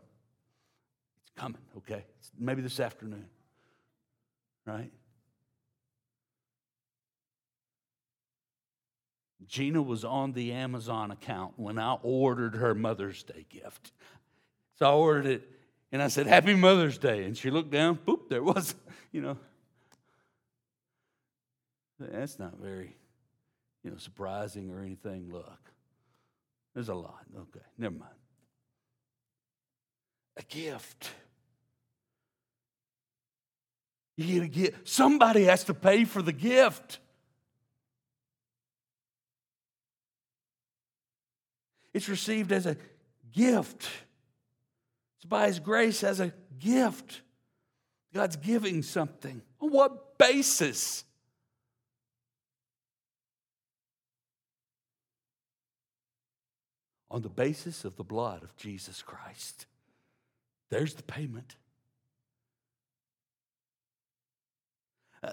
it's 1.22 1.32
coming, 1.38 1.62
okay? 1.78 2.04
Maybe 2.38 2.62
this 2.62 2.82
afternoon, 2.82 3.26
right? 4.66 4.92
Gina 9.54 9.84
was 9.84 10.04
on 10.04 10.32
the 10.32 10.52
Amazon 10.52 11.12
account 11.12 11.54
when 11.58 11.78
I 11.78 11.94
ordered 12.02 12.56
her 12.56 12.74
Mother's 12.74 13.22
Day 13.22 13.46
gift. 13.50 13.92
So 14.80 14.88
I 14.88 14.94
ordered 14.94 15.28
it 15.28 15.48
and 15.92 16.02
I 16.02 16.08
said, 16.08 16.26
Happy 16.26 16.56
Mother's 16.56 16.98
Day. 16.98 17.24
And 17.26 17.38
she 17.38 17.52
looked 17.52 17.70
down, 17.70 18.00
boop, 18.04 18.30
there 18.30 18.42
was, 18.42 18.74
you 19.12 19.22
know. 19.22 19.38
That's 22.00 22.40
not 22.40 22.58
very, 22.60 22.96
you 23.84 23.92
know, 23.92 23.98
surprising 23.98 24.72
or 24.72 24.82
anything. 24.82 25.30
Look, 25.32 25.72
there's 26.74 26.90
a 26.90 26.96
lot. 26.96 27.24
Okay, 27.38 27.66
never 27.78 27.94
mind. 27.94 28.12
A 30.38 30.42
gift. 30.42 31.12
You 34.18 34.34
get 34.34 34.44
a 34.46 34.48
gift. 34.48 34.90
Somebody 34.90 35.44
has 35.44 35.64
to 35.66 35.76
pay 35.76 36.06
for 36.06 36.24
the 36.24 36.34
gift. 36.34 36.98
It's 41.94 42.10
received 42.10 42.52
as 42.52 42.66
a 42.66 42.78
gift. 43.32 43.88
It's 45.18 45.26
by 45.26 45.48
His 45.48 45.60
grace 45.60 46.04
as 46.04 46.20
a 46.20 46.34
gift. 46.60 47.22
God's 48.14 48.36
giving 48.36 48.82
something. 48.82 49.42
On 49.60 49.70
what 49.72 50.18
basis? 50.18 51.04
On 57.10 57.22
the 57.22 57.30
basis 57.30 57.86
of 57.86 57.96
the 57.96 58.04
blood 58.04 58.44
of 58.44 58.56
Jesus 58.58 59.02
Christ. 59.02 59.68
There's 60.70 60.96
the 60.96 61.04
payment. 61.04 61.56
Uh, 65.24 65.32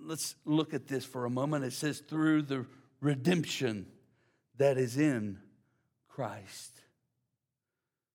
let's 0.00 0.36
look 0.44 0.72
at 0.72 0.86
this 0.86 1.04
for 1.04 1.24
a 1.24 1.30
moment. 1.30 1.64
It 1.64 1.72
says, 1.72 1.98
through 1.98 2.42
the 2.42 2.64
redemption 3.00 3.86
that 4.56 4.78
is 4.78 4.96
in 4.96 5.38
Christ. 6.16 6.80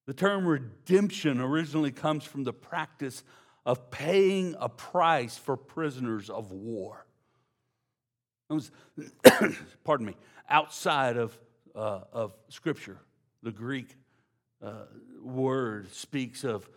The 0.08 0.16
term 0.16 0.48
redemption 0.48 1.40
originally 1.40 1.92
comes 1.92 2.24
from 2.24 2.44
the 2.44 2.52
practice 2.52 3.24
of 3.64 3.92
paying 3.92 4.56
a 4.60 4.70
price 4.70 5.38
for 5.38 5.56
prisoners 5.56 6.28
of 6.28 6.52
war. 6.52 7.06
It 8.50 8.54
was, 8.54 8.72
pardon 9.84 10.08
me, 10.08 10.16
outside 10.50 11.16
of, 11.16 11.38
uh, 11.76 12.00
of 12.12 12.36
Scripture. 12.50 12.98
The 13.44 13.52
Greek 13.52 13.96
uh, 14.64 14.86
word 15.22 15.94
speaks 15.94 16.44
of 16.44 16.68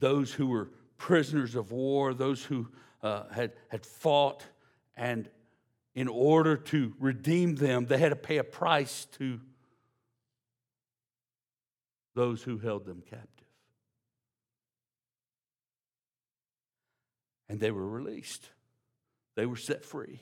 those 0.00 0.32
who 0.32 0.48
were 0.48 0.68
prisoners 0.96 1.54
of 1.54 1.70
war, 1.70 2.12
those 2.12 2.42
who 2.44 2.66
uh, 3.04 3.28
had, 3.32 3.52
had 3.68 3.86
fought, 3.86 4.44
and 4.96 5.30
in 5.94 6.08
order 6.08 6.56
to 6.56 6.92
redeem 6.98 7.54
them, 7.54 7.86
they 7.86 7.98
had 7.98 8.08
to 8.08 8.16
pay 8.16 8.38
a 8.38 8.44
price 8.44 9.04
to 9.18 9.38
those 12.14 12.42
who 12.42 12.58
held 12.58 12.84
them 12.84 13.02
captive. 13.08 13.28
And 17.48 17.60
they 17.60 17.70
were 17.70 17.86
released, 17.86 18.48
they 19.36 19.46
were 19.46 19.56
set 19.56 19.84
free. 19.84 20.20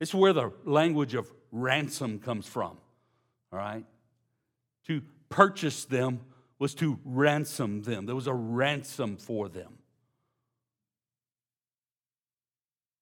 It's 0.00 0.14
where 0.14 0.32
the 0.32 0.52
language 0.64 1.14
of 1.14 1.30
ransom 1.52 2.20
comes 2.20 2.46
from, 2.46 2.78
all 3.52 3.58
right? 3.58 3.84
To 4.86 5.02
purchase 5.28 5.84
them 5.84 6.20
was 6.58 6.74
to 6.76 6.98
ransom 7.04 7.82
them, 7.82 8.06
there 8.06 8.14
was 8.14 8.26
a 8.26 8.34
ransom 8.34 9.16
for 9.16 9.48
them. 9.48 9.78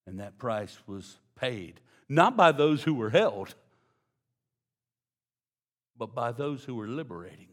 And 0.06 0.20
that 0.20 0.38
price 0.38 0.76
was 0.86 1.18
paid, 1.36 1.80
not 2.08 2.36
by 2.36 2.52
those 2.52 2.82
who 2.82 2.94
were 2.94 3.10
held 3.10 3.54
but 5.98 6.14
by 6.14 6.32
those 6.32 6.64
who 6.64 6.74
were 6.74 6.86
liberating 6.86 7.48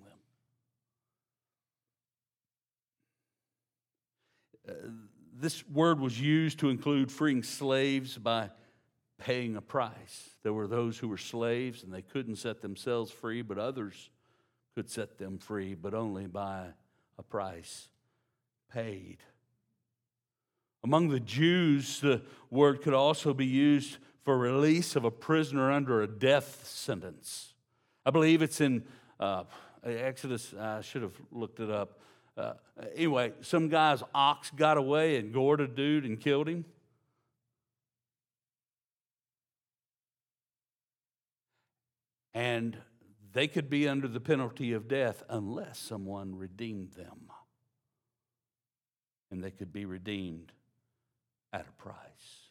them. 4.65 4.75
Uh, 4.75 4.89
this 5.37 5.67
word 5.67 5.99
was 5.99 6.19
used 6.19 6.59
to 6.59 6.69
include 6.69 7.11
freeing 7.11 7.43
slaves 7.43 8.17
by 8.17 8.49
paying 9.17 9.55
a 9.55 9.61
price. 9.61 10.29
There 10.43 10.53
were 10.53 10.67
those 10.67 10.97
who 10.97 11.07
were 11.07 11.17
slaves 11.17 11.83
and 11.83 11.93
they 11.93 12.01
couldn't 12.01 12.37
set 12.37 12.61
themselves 12.61 13.11
free, 13.11 13.41
but 13.41 13.57
others 13.57 14.09
could 14.75 14.89
set 14.89 15.17
them 15.17 15.37
free, 15.37 15.73
but 15.73 15.93
only 15.93 16.27
by 16.27 16.67
a 17.17 17.23
price 17.23 17.89
paid. 18.71 19.17
Among 20.83 21.09
the 21.09 21.19
Jews, 21.19 21.99
the 21.99 22.21
word 22.51 22.81
could 22.81 22.93
also 22.93 23.33
be 23.33 23.45
used 23.45 23.97
for 24.23 24.37
release 24.37 24.95
of 24.95 25.03
a 25.03 25.11
prisoner 25.11 25.71
under 25.71 26.01
a 26.01 26.07
death 26.07 26.67
sentence. 26.67 27.54
I 28.05 28.11
believe 28.11 28.41
it's 28.41 28.61
in 28.61 28.83
uh, 29.19 29.45
Exodus. 29.83 30.53
I 30.53 30.81
should 30.81 31.01
have 31.01 31.19
looked 31.31 31.59
it 31.59 31.71
up. 31.71 31.99
Uh, 32.37 32.53
anyway, 32.95 33.33
some 33.41 33.69
guy's 33.69 34.03
ox 34.13 34.51
got 34.51 34.77
away 34.77 35.17
and 35.17 35.33
gored 35.33 35.61
a 35.61 35.67
dude 35.67 36.05
and 36.05 36.19
killed 36.19 36.47
him. 36.47 36.65
And 42.33 42.77
they 43.33 43.47
could 43.47 43.69
be 43.69 43.87
under 43.87 44.07
the 44.07 44.19
penalty 44.19 44.73
of 44.73 44.87
death 44.87 45.23
unless 45.29 45.79
someone 45.79 46.37
redeemed 46.37 46.91
them. 46.91 47.31
And 49.31 49.43
they 49.43 49.51
could 49.51 49.71
be 49.71 49.85
redeemed 49.85 50.51
at 51.51 51.65
a 51.67 51.81
price. 51.81 52.44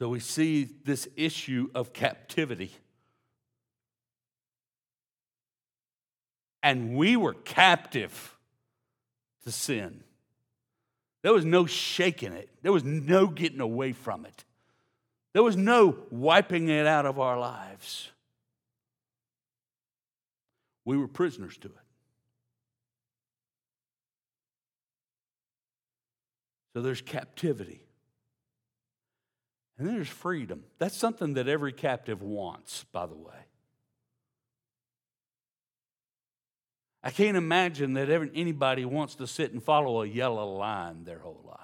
So 0.00 0.08
we 0.08 0.18
see 0.18 0.64
this 0.64 1.06
issue 1.14 1.68
of 1.74 1.92
captivity. 1.92 2.72
And 6.62 6.96
we 6.96 7.16
were 7.16 7.34
captive 7.34 8.34
to 9.44 9.52
sin. 9.52 10.02
There 11.22 11.34
was 11.34 11.44
no 11.44 11.66
shaking 11.66 12.32
it, 12.32 12.48
there 12.62 12.72
was 12.72 12.82
no 12.82 13.26
getting 13.26 13.60
away 13.60 13.92
from 13.92 14.24
it, 14.24 14.44
there 15.34 15.42
was 15.42 15.56
no 15.56 15.98
wiping 16.10 16.68
it 16.68 16.86
out 16.86 17.04
of 17.04 17.20
our 17.20 17.38
lives. 17.38 18.10
We 20.86 20.96
were 20.96 21.08
prisoners 21.08 21.58
to 21.58 21.68
it. 21.68 21.74
So 26.72 26.80
there's 26.80 27.02
captivity. 27.02 27.82
And 29.80 29.88
then 29.88 29.94
there's 29.94 30.08
freedom. 30.08 30.64
That's 30.78 30.94
something 30.94 31.32
that 31.34 31.48
every 31.48 31.72
captive 31.72 32.20
wants, 32.20 32.84
by 32.92 33.06
the 33.06 33.14
way. 33.14 33.32
I 37.02 37.08
can't 37.10 37.38
imagine 37.38 37.94
that 37.94 38.10
anybody 38.34 38.84
wants 38.84 39.14
to 39.14 39.26
sit 39.26 39.54
and 39.54 39.62
follow 39.62 40.02
a 40.02 40.06
yellow 40.06 40.54
line 40.54 41.04
their 41.04 41.20
whole 41.20 41.42
life. 41.48 41.56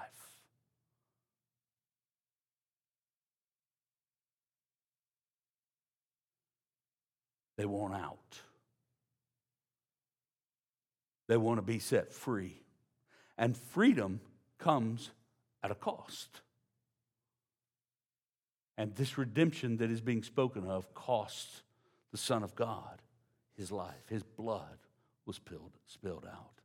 They 7.55 7.67
want 7.67 7.93
out. 7.93 8.39
They 11.27 11.37
want 11.37 11.59
to 11.59 11.61
be 11.61 11.77
set 11.77 12.11
free. 12.11 12.63
And 13.37 13.55
freedom 13.55 14.21
comes 14.57 15.11
at 15.61 15.69
a 15.69 15.75
cost. 15.75 16.41
And 18.77 18.95
this 18.95 19.17
redemption 19.17 19.77
that 19.77 19.89
is 19.89 20.01
being 20.01 20.23
spoken 20.23 20.65
of 20.65 20.93
costs 20.93 21.63
the 22.11 22.17
Son 22.17 22.43
of 22.43 22.55
God 22.55 23.01
his 23.57 23.71
life. 23.71 24.07
His 24.09 24.23
blood 24.23 24.77
was 25.25 25.37
spilled, 25.37 25.71
spilled 25.87 26.25
out. 26.25 26.61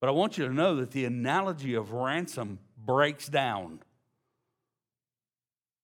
But 0.00 0.08
I 0.08 0.12
want 0.12 0.38
you 0.38 0.46
to 0.46 0.54
know 0.54 0.76
that 0.76 0.92
the 0.92 1.06
analogy 1.06 1.74
of 1.74 1.92
ransom 1.92 2.58
breaks 2.84 3.28
down. 3.28 3.80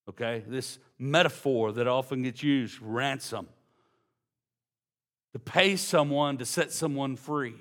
Okay? 0.09 0.45
This 0.47 0.79
metaphor 0.99 1.73
that 1.73 1.89
often 1.89 2.23
gets 2.23 2.43
used 2.43 2.81
ransom. 2.81 3.49
To 5.33 5.39
pay 5.41 5.75
someone 5.75 6.39
to 6.39 6.45
set 6.45 6.71
someone 6.71 7.17
free. 7.17 7.55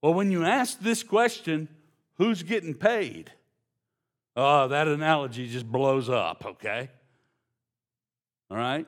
Well, 0.00 0.14
when 0.14 0.30
you 0.30 0.44
ask 0.44 0.80
this 0.80 1.02
question, 1.02 1.68
who's 2.16 2.42
getting 2.42 2.74
paid? 2.74 3.30
Oh, 4.34 4.68
that 4.68 4.88
analogy 4.88 5.48
just 5.48 5.70
blows 5.70 6.08
up, 6.08 6.44
okay? 6.46 6.90
All 8.50 8.56
right? 8.56 8.86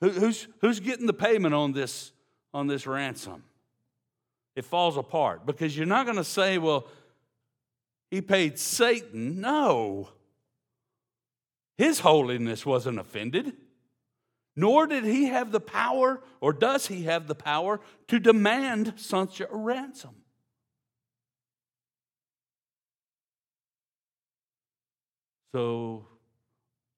Who, 0.00 0.10
who's, 0.10 0.48
who's 0.60 0.80
getting 0.80 1.06
the 1.06 1.12
payment 1.12 1.54
on 1.54 1.72
this, 1.72 2.12
on 2.52 2.66
this 2.66 2.86
ransom? 2.86 3.44
It 4.56 4.64
falls 4.64 4.96
apart 4.96 5.46
because 5.46 5.76
you're 5.76 5.86
not 5.86 6.06
going 6.06 6.16
to 6.16 6.24
say, 6.24 6.58
well, 6.58 6.88
he 8.10 8.20
paid 8.20 8.58
Satan. 8.58 9.40
No. 9.40 10.08
His 11.78 12.00
holiness 12.00 12.64
wasn't 12.64 12.98
offended, 12.98 13.52
nor 14.56 14.86
did 14.86 15.04
he 15.04 15.26
have 15.26 15.52
the 15.52 15.60
power, 15.60 16.22
or 16.40 16.52
does 16.52 16.86
he 16.86 17.02
have 17.02 17.26
the 17.26 17.34
power, 17.34 17.80
to 18.08 18.18
demand 18.18 18.94
such 18.96 19.40
a 19.40 19.48
ransom. 19.50 20.14
So, 25.56 26.04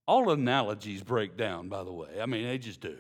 all 0.09 0.33
analogies 0.33 1.05
break 1.05 1.37
down, 1.37 1.69
by 1.69 1.85
the 1.85 1.93
way. 1.93 2.21
I 2.21 2.27
mean, 2.27 2.45
they 2.45 2.59
just 2.59 2.81
do. 2.81 2.99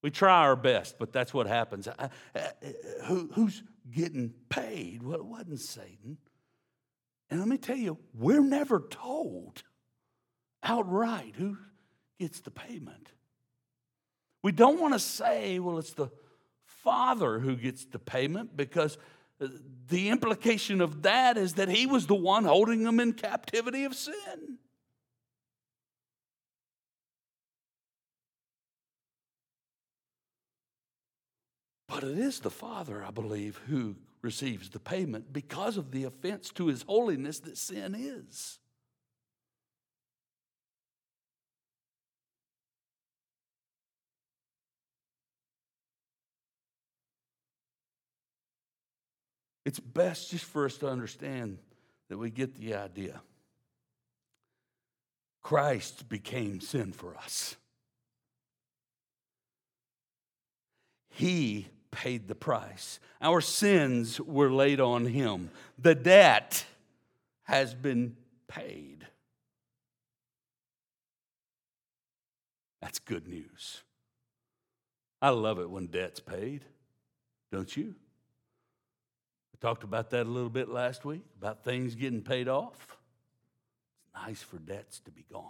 We 0.00 0.10
try 0.10 0.44
our 0.44 0.56
best, 0.56 0.98
but 0.98 1.12
that's 1.12 1.34
what 1.34 1.46
happens. 1.46 1.88
I, 1.88 2.08
I, 2.34 2.52
who, 3.04 3.28
who's 3.34 3.62
getting 3.90 4.32
paid? 4.48 5.02
Well, 5.02 5.16
it 5.18 5.26
wasn't 5.26 5.60
Satan. 5.60 6.16
And 7.28 7.38
let 7.38 7.50
me 7.50 7.58
tell 7.58 7.76
you, 7.76 7.98
we're 8.14 8.40
never 8.40 8.80
told 8.80 9.62
outright 10.62 11.34
who 11.36 11.58
gets 12.18 12.40
the 12.40 12.50
payment. 12.50 13.12
We 14.42 14.52
don't 14.52 14.80
want 14.80 14.94
to 14.94 15.00
say, 15.00 15.58
well, 15.58 15.76
it's 15.76 15.92
the 15.92 16.08
father 16.64 17.40
who 17.40 17.56
gets 17.56 17.84
the 17.84 17.98
payment 17.98 18.56
because 18.56 18.96
the 19.88 20.08
implication 20.08 20.80
of 20.80 21.02
that 21.02 21.36
is 21.36 21.54
that 21.54 21.68
he 21.68 21.86
was 21.86 22.06
the 22.06 22.14
one 22.14 22.44
holding 22.44 22.84
them 22.84 23.00
in 23.00 23.12
captivity 23.12 23.84
of 23.84 23.94
sin. 23.94 24.58
But 31.88 32.04
it 32.04 32.18
is 32.18 32.40
the 32.40 32.50
Father, 32.50 33.02
I 33.02 33.10
believe, 33.10 33.60
who 33.66 33.96
receives 34.22 34.70
the 34.70 34.78
payment 34.78 35.32
because 35.32 35.76
of 35.76 35.90
the 35.90 36.04
offense 36.04 36.50
to 36.50 36.66
his 36.66 36.82
holiness 36.82 37.40
that 37.40 37.56
sin 37.56 37.94
is. 37.94 38.58
It's 49.68 49.80
best 49.80 50.30
just 50.30 50.46
for 50.46 50.64
us 50.64 50.78
to 50.78 50.88
understand 50.88 51.58
that 52.08 52.16
we 52.16 52.30
get 52.30 52.54
the 52.54 52.72
idea. 52.72 53.20
Christ 55.42 56.08
became 56.08 56.62
sin 56.62 56.92
for 56.92 57.14
us. 57.14 57.54
He 61.10 61.68
paid 61.90 62.28
the 62.28 62.34
price. 62.34 62.98
Our 63.20 63.42
sins 63.42 64.18
were 64.18 64.50
laid 64.50 64.80
on 64.80 65.04
him. 65.04 65.50
The 65.78 65.94
debt 65.94 66.64
has 67.42 67.74
been 67.74 68.16
paid. 68.48 69.06
That's 72.80 73.00
good 73.00 73.28
news. 73.28 73.82
I 75.20 75.28
love 75.28 75.58
it 75.58 75.68
when 75.68 75.88
debt's 75.88 76.20
paid, 76.20 76.64
don't 77.52 77.76
you? 77.76 77.96
Talked 79.60 79.84
about 79.84 80.10
that 80.10 80.26
a 80.26 80.28
little 80.28 80.50
bit 80.50 80.68
last 80.68 81.04
week 81.04 81.22
about 81.38 81.64
things 81.64 81.94
getting 81.94 82.22
paid 82.22 82.48
off. 82.48 82.96
It's 84.00 84.26
nice 84.26 84.42
for 84.42 84.58
debts 84.58 85.00
to 85.00 85.10
be 85.10 85.24
gone. 85.30 85.44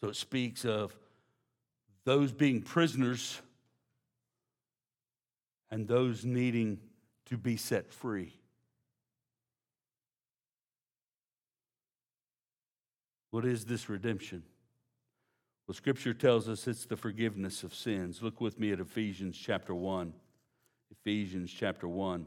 So 0.00 0.08
it 0.08 0.16
speaks 0.16 0.64
of 0.64 0.96
those 2.04 2.30
being 2.30 2.62
prisoners 2.62 3.40
and 5.70 5.88
those 5.88 6.24
needing 6.24 6.78
to 7.26 7.36
be 7.36 7.56
set 7.56 7.92
free. 7.92 8.32
What 13.30 13.44
is 13.44 13.64
this 13.64 13.88
redemption? 13.88 14.42
Well, 15.68 15.74
Scripture 15.74 16.14
tells 16.14 16.48
us 16.48 16.66
it's 16.66 16.86
the 16.86 16.96
forgiveness 16.96 17.62
of 17.62 17.74
sins. 17.74 18.22
Look 18.22 18.40
with 18.40 18.58
me 18.58 18.72
at 18.72 18.80
Ephesians 18.80 19.36
chapter 19.36 19.74
1. 19.74 20.14
Ephesians 20.90 21.52
chapter 21.52 21.86
1. 21.86 22.24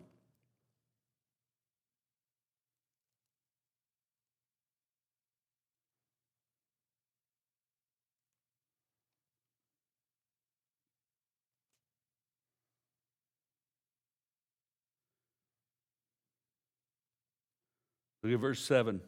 Look 18.21 18.33
at 18.33 18.39
verse 18.39 18.63
7. 18.63 19.01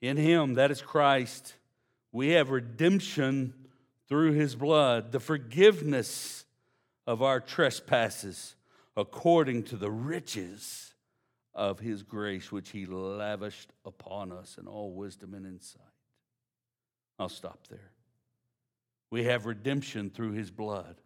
In 0.00 0.16
him, 0.16 0.54
that 0.54 0.70
is 0.70 0.80
Christ 0.80 1.54
we 2.12 2.30
have 2.30 2.50
redemption 2.50 3.54
through 4.08 4.32
his 4.32 4.56
blood, 4.56 5.12
the 5.12 5.20
forgiveness 5.20 6.44
of 7.06 7.22
our 7.22 7.40
trespasses 7.40 8.56
according 8.96 9.62
to 9.64 9.76
the 9.76 9.90
riches 9.90 10.94
of 11.54 11.80
his 11.80 12.02
grace, 12.02 12.50
which 12.50 12.70
he 12.70 12.86
lavished 12.86 13.72
upon 13.84 14.32
us 14.32 14.58
in 14.58 14.66
all 14.66 14.92
wisdom 14.92 15.34
and 15.34 15.46
insight. 15.46 15.82
I'll 17.18 17.28
stop 17.28 17.66
there. 17.68 17.92
We 19.10 19.24
have 19.24 19.46
redemption 19.46 20.10
through 20.10 20.32
his 20.32 20.50
blood, 20.50 20.96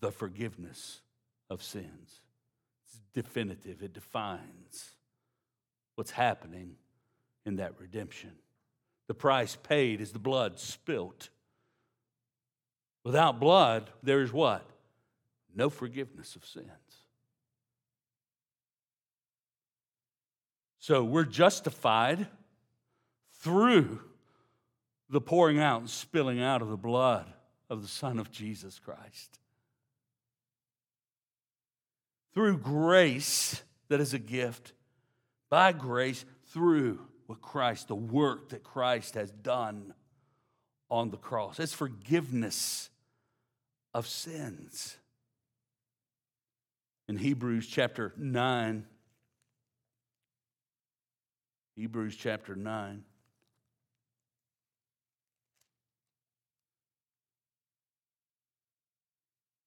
the 0.00 0.10
forgiveness 0.10 1.00
of 1.50 1.62
sins. 1.62 2.20
It's 2.86 3.00
definitive, 3.14 3.82
it 3.82 3.92
defines 3.92 4.90
what's 5.94 6.10
happening 6.10 6.76
in 7.46 7.56
that 7.56 7.78
redemption. 7.78 8.32
The 9.06 9.14
price 9.14 9.56
paid 9.56 10.00
is 10.00 10.12
the 10.12 10.18
blood 10.18 10.58
spilt. 10.58 11.28
Without 13.04 13.38
blood, 13.38 13.90
there 14.02 14.22
is 14.22 14.32
what? 14.32 14.66
No 15.54 15.68
forgiveness 15.68 16.36
of 16.36 16.44
sins. 16.44 16.68
So 20.78 21.04
we're 21.04 21.24
justified 21.24 22.26
through 23.40 24.00
the 25.08 25.20
pouring 25.20 25.58
out 25.58 25.80
and 25.80 25.90
spilling 25.90 26.42
out 26.42 26.62
of 26.62 26.68
the 26.68 26.76
blood 26.76 27.26
of 27.70 27.82
the 27.82 27.88
Son 27.88 28.18
of 28.18 28.30
Jesus 28.30 28.78
Christ. 28.78 29.38
Through 32.32 32.58
grace 32.58 33.62
that 33.88 34.00
is 34.00 34.12
a 34.12 34.18
gift, 34.18 34.72
by 35.48 35.72
grace, 35.72 36.24
through 36.48 36.98
what 37.26 37.40
Christ, 37.40 37.88
the 37.88 37.94
work 37.94 38.50
that 38.50 38.62
Christ 38.62 39.14
has 39.14 39.30
done 39.30 39.94
on 40.90 41.10
the 41.10 41.16
cross. 41.16 41.58
It's 41.58 41.72
forgiveness 41.72 42.90
of 43.92 44.06
sins. 44.06 44.96
In 47.08 47.16
Hebrews 47.16 47.66
chapter 47.66 48.12
9, 48.16 48.86
Hebrews 51.76 52.16
chapter 52.16 52.54
9. 52.54 53.04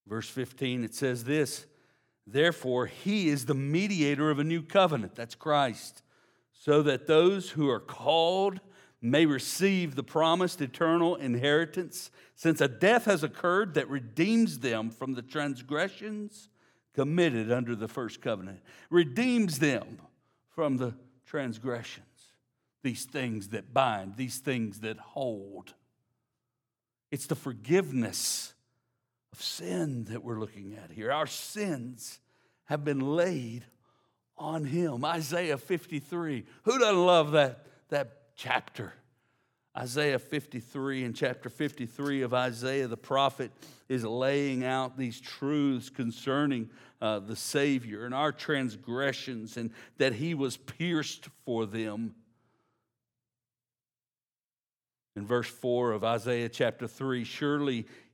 Verse 0.07 0.29
15, 0.29 0.85
it 0.85 0.95
says 0.95 1.25
this 1.25 1.65
Therefore, 2.25 2.85
he 2.85 3.29
is 3.29 3.45
the 3.45 3.53
mediator 3.53 4.29
of 4.29 4.39
a 4.39 4.43
new 4.43 4.61
covenant. 4.61 5.15
That's 5.15 5.35
Christ 5.35 6.01
so 6.59 6.81
that 6.81 7.07
those 7.07 7.51
who 7.51 7.69
are 7.69 7.79
called 7.79 8.59
may 9.01 9.25
receive 9.25 9.95
the 9.95 10.03
promised 10.03 10.59
eternal 10.61 11.15
inheritance, 11.15 12.09
since 12.35 12.61
a 12.61 12.67
death 12.67 13.05
has 13.05 13.23
occurred 13.23 13.75
that 13.75 13.89
redeems 13.89 14.59
them 14.59 14.89
from 14.89 15.13
the 15.13 15.21
transgressions 15.21 16.49
committed 16.93 17.51
under 17.51 17.75
the 17.75 17.87
first 17.87 18.21
covenant, 18.21 18.59
redeems 18.89 19.59
them 19.59 19.99
from 20.49 20.77
the 20.77 20.95
transgressions, 21.25 22.33
these 22.81 23.05
things 23.05 23.49
that 23.49 23.73
bind, 23.73 24.15
these 24.15 24.39
things 24.39 24.79
that 24.79 24.97
hold. 24.97 25.75
It's 27.11 27.27
the 27.27 27.35
forgiveness 27.35 28.55
of 29.31 29.41
sin 29.41 30.05
that 30.05 30.23
we're 30.23 30.39
looking 30.39 30.75
at 30.75 30.89
here. 30.89 31.11
Our 31.11 31.27
sins 31.27 32.19
have 32.65 32.83
been 32.83 32.99
laid 32.99 33.65
on 34.37 34.65
him. 34.65 35.03
Isaiah 35.03 35.57
53. 35.57 36.45
Who 36.63 36.79
doesn't 36.79 37.05
love 37.05 37.31
that, 37.31 37.65
that 37.89 38.11
chapter? 38.35 38.93
Isaiah 39.77 40.17
53 40.17 41.03
and 41.03 41.15
chapter 41.15 41.49
53 41.49 42.23
of 42.23 42.33
Isaiah, 42.33 42.87
the 42.87 42.97
prophet 42.97 43.51
is 43.87 44.03
laying 44.03 44.63
out 44.63 44.97
these 44.97 45.21
truths 45.21 45.89
concerning 45.89 46.69
uh, 46.99 47.19
the 47.19 47.35
Savior 47.35 48.05
and 48.05 48.13
our 48.13 48.31
transgressions 48.31 49.55
and 49.55 49.71
that 49.97 50.13
he 50.13 50.33
was 50.33 50.57
pierced 50.57 51.27
for 51.45 51.67
them. 51.67 52.15
In 55.15 55.25
verse 55.25 55.47
4 55.47 55.91
of 55.91 56.03
Isaiah 56.03 56.49
chapter 56.49 56.87
3, 56.87 57.23
surely 57.23 57.85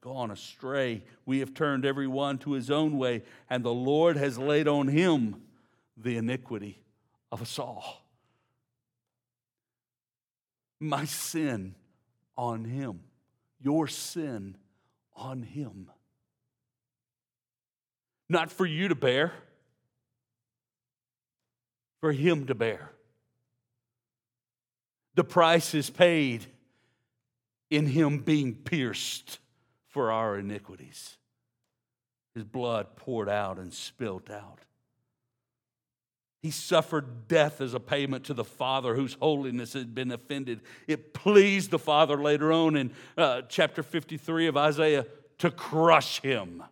gone 0.00 0.30
astray. 0.30 1.02
We 1.26 1.40
have 1.40 1.54
turned 1.54 1.84
every 1.84 2.06
one 2.06 2.38
to 2.38 2.52
his 2.52 2.70
own 2.70 2.98
way, 2.98 3.22
and 3.50 3.64
the 3.64 3.72
Lord 3.72 4.16
has 4.16 4.38
laid 4.38 4.68
on 4.68 4.88
him 4.88 5.42
the 5.96 6.16
iniquity 6.16 6.80
of 7.32 7.42
us 7.42 7.58
all. 7.58 8.04
My 10.80 11.04
sin 11.04 11.74
on 12.36 12.64
him, 12.64 13.00
your 13.60 13.88
sin 13.88 14.56
on 15.16 15.42
him. 15.42 15.90
Not 18.28 18.52
for 18.52 18.64
you 18.64 18.88
to 18.88 18.94
bear, 18.94 19.32
for 22.00 22.12
him 22.12 22.46
to 22.46 22.54
bear. 22.54 22.92
The 25.16 25.24
price 25.24 25.74
is 25.74 25.90
paid 25.90 26.46
in 27.70 27.86
him 27.86 28.18
being 28.18 28.54
pierced 28.54 29.40
for 29.88 30.12
our 30.12 30.38
iniquities, 30.38 31.16
his 32.34 32.44
blood 32.44 32.96
poured 32.96 33.28
out 33.28 33.58
and 33.58 33.72
spilt 33.72 34.30
out. 34.30 34.60
He 36.40 36.52
suffered 36.52 37.26
death 37.26 37.60
as 37.60 37.74
a 37.74 37.80
payment 37.80 38.24
to 38.26 38.34
the 38.34 38.44
Father 38.44 38.94
whose 38.94 39.14
holiness 39.14 39.72
had 39.72 39.94
been 39.94 40.12
offended. 40.12 40.60
It 40.86 41.12
pleased 41.12 41.70
the 41.70 41.80
Father 41.80 42.16
later 42.16 42.52
on 42.52 42.76
in 42.76 42.92
uh, 43.16 43.42
chapter 43.48 43.82
53 43.82 44.46
of 44.46 44.56
Isaiah 44.56 45.06
to 45.38 45.50
crush 45.50 46.20
him. 46.20 46.62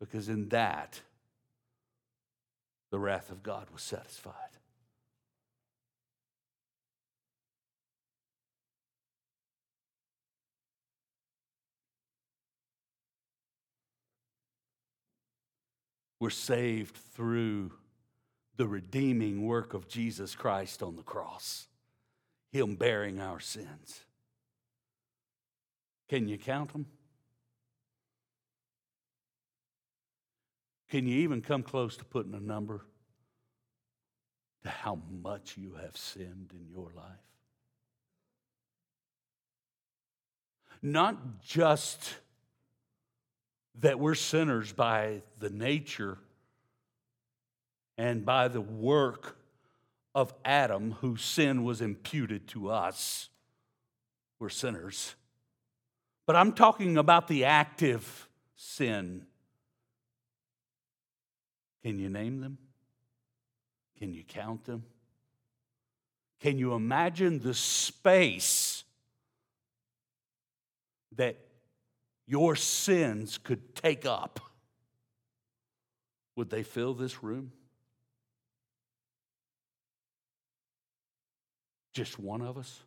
Because 0.00 0.28
in 0.28 0.48
that, 0.50 1.00
the 2.90 2.98
wrath 2.98 3.30
of 3.30 3.42
God 3.42 3.68
was 3.72 3.82
satisfied. 3.82 4.34
We're 16.24 16.30
saved 16.30 16.96
through 16.96 17.72
the 18.56 18.66
redeeming 18.66 19.46
work 19.46 19.74
of 19.74 19.88
Jesus 19.88 20.34
Christ 20.34 20.82
on 20.82 20.96
the 20.96 21.02
cross, 21.02 21.68
Him 22.50 22.76
bearing 22.76 23.20
our 23.20 23.40
sins. 23.40 24.06
Can 26.08 26.26
you 26.26 26.38
count 26.38 26.72
them? 26.72 26.86
Can 30.88 31.06
you 31.06 31.16
even 31.18 31.42
come 31.42 31.62
close 31.62 31.94
to 31.98 32.06
putting 32.06 32.32
a 32.32 32.40
number 32.40 32.86
to 34.62 34.70
how 34.70 34.98
much 35.22 35.58
you 35.58 35.74
have 35.74 35.94
sinned 35.94 36.54
in 36.54 36.70
your 36.70 36.90
life? 36.96 37.04
Not 40.80 41.42
just 41.42 42.14
that 43.80 43.98
we're 43.98 44.14
sinners 44.14 44.72
by 44.72 45.22
the 45.38 45.50
nature 45.50 46.18
and 47.98 48.24
by 48.24 48.48
the 48.48 48.60
work 48.60 49.36
of 50.14 50.32
Adam, 50.44 50.92
whose 51.00 51.22
sin 51.22 51.64
was 51.64 51.80
imputed 51.80 52.46
to 52.48 52.70
us. 52.70 53.28
We're 54.38 54.48
sinners. 54.48 55.14
But 56.26 56.36
I'm 56.36 56.52
talking 56.52 56.96
about 56.96 57.28
the 57.28 57.44
active 57.44 58.28
sin. 58.56 59.26
Can 61.82 61.98
you 61.98 62.08
name 62.08 62.40
them? 62.40 62.58
Can 63.98 64.14
you 64.14 64.22
count 64.22 64.64
them? 64.64 64.84
Can 66.40 66.58
you 66.58 66.74
imagine 66.74 67.40
the 67.40 67.54
space 67.54 68.84
that 71.16 71.36
your 72.26 72.56
sins 72.56 73.38
could 73.38 73.74
take 73.74 74.06
up, 74.06 74.40
would 76.36 76.50
they 76.50 76.62
fill 76.62 76.94
this 76.94 77.22
room? 77.22 77.52
Just 81.92 82.18
one 82.18 82.42
of 82.42 82.58
us? 82.58 82.80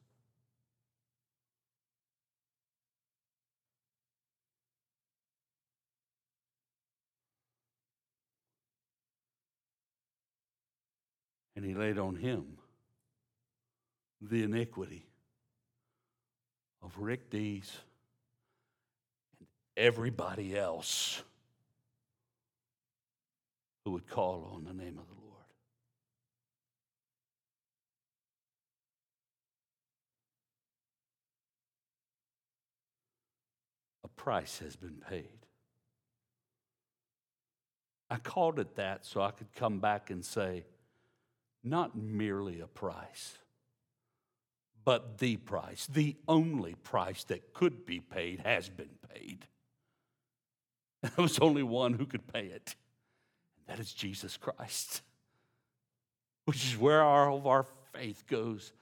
And 11.56 11.66
he 11.66 11.74
laid 11.74 11.98
on 11.98 12.16
him 12.16 12.58
the 14.22 14.44
iniquity 14.44 15.08
of 16.84 16.94
Rick 17.00 17.32
Dees 17.32 17.72
everybody 19.78 20.58
else 20.58 21.22
who 23.86 23.92
would 23.92 24.10
call 24.10 24.52
on 24.54 24.66
the 24.66 24.74
name 24.74 24.98
of 24.98 25.08
the 25.08 25.22
Lord. 25.22 25.46
A 34.04 34.08
price 34.10 34.60
has 34.60 34.76
been 34.76 35.02
paid. 35.10 35.30
I 38.10 38.18
called 38.18 38.60
it 38.60 38.76
that 38.76 39.06
so 39.06 39.22
I 39.22 39.32
could 39.32 39.54
come 39.56 39.80
back 39.80 40.10
and 40.10 40.26
say, 40.26 40.66
not 41.64 41.98
merely 41.98 42.62
a 42.62 42.68
price, 42.68 43.38
but 44.84 45.18
the 45.18 45.38
price, 45.38 45.86
the 45.88 46.16
only 46.28 46.76
price 46.76 47.24
that 47.26 47.54
could 47.54 47.86
be 47.86 48.00
paid 48.00 48.40
has 48.40 48.70
been 48.70 48.98
paid. 49.14 49.46
There 51.02 51.24
was 51.24 51.40
only 51.40 51.64
one 51.64 51.94
who 51.94 52.06
could 52.06 52.32
pay 52.32 52.46
it, 52.46 52.76
and 53.58 53.68
that 53.68 53.80
is 53.80 53.94
Jesus 53.94 54.36
Christ, 54.36 55.02
which 56.46 56.66
is 56.66 56.78
where 56.78 57.04
all 57.04 57.38
of 57.38 57.46
our 57.46 57.66
faith 57.94 58.26
goes, 58.28 58.74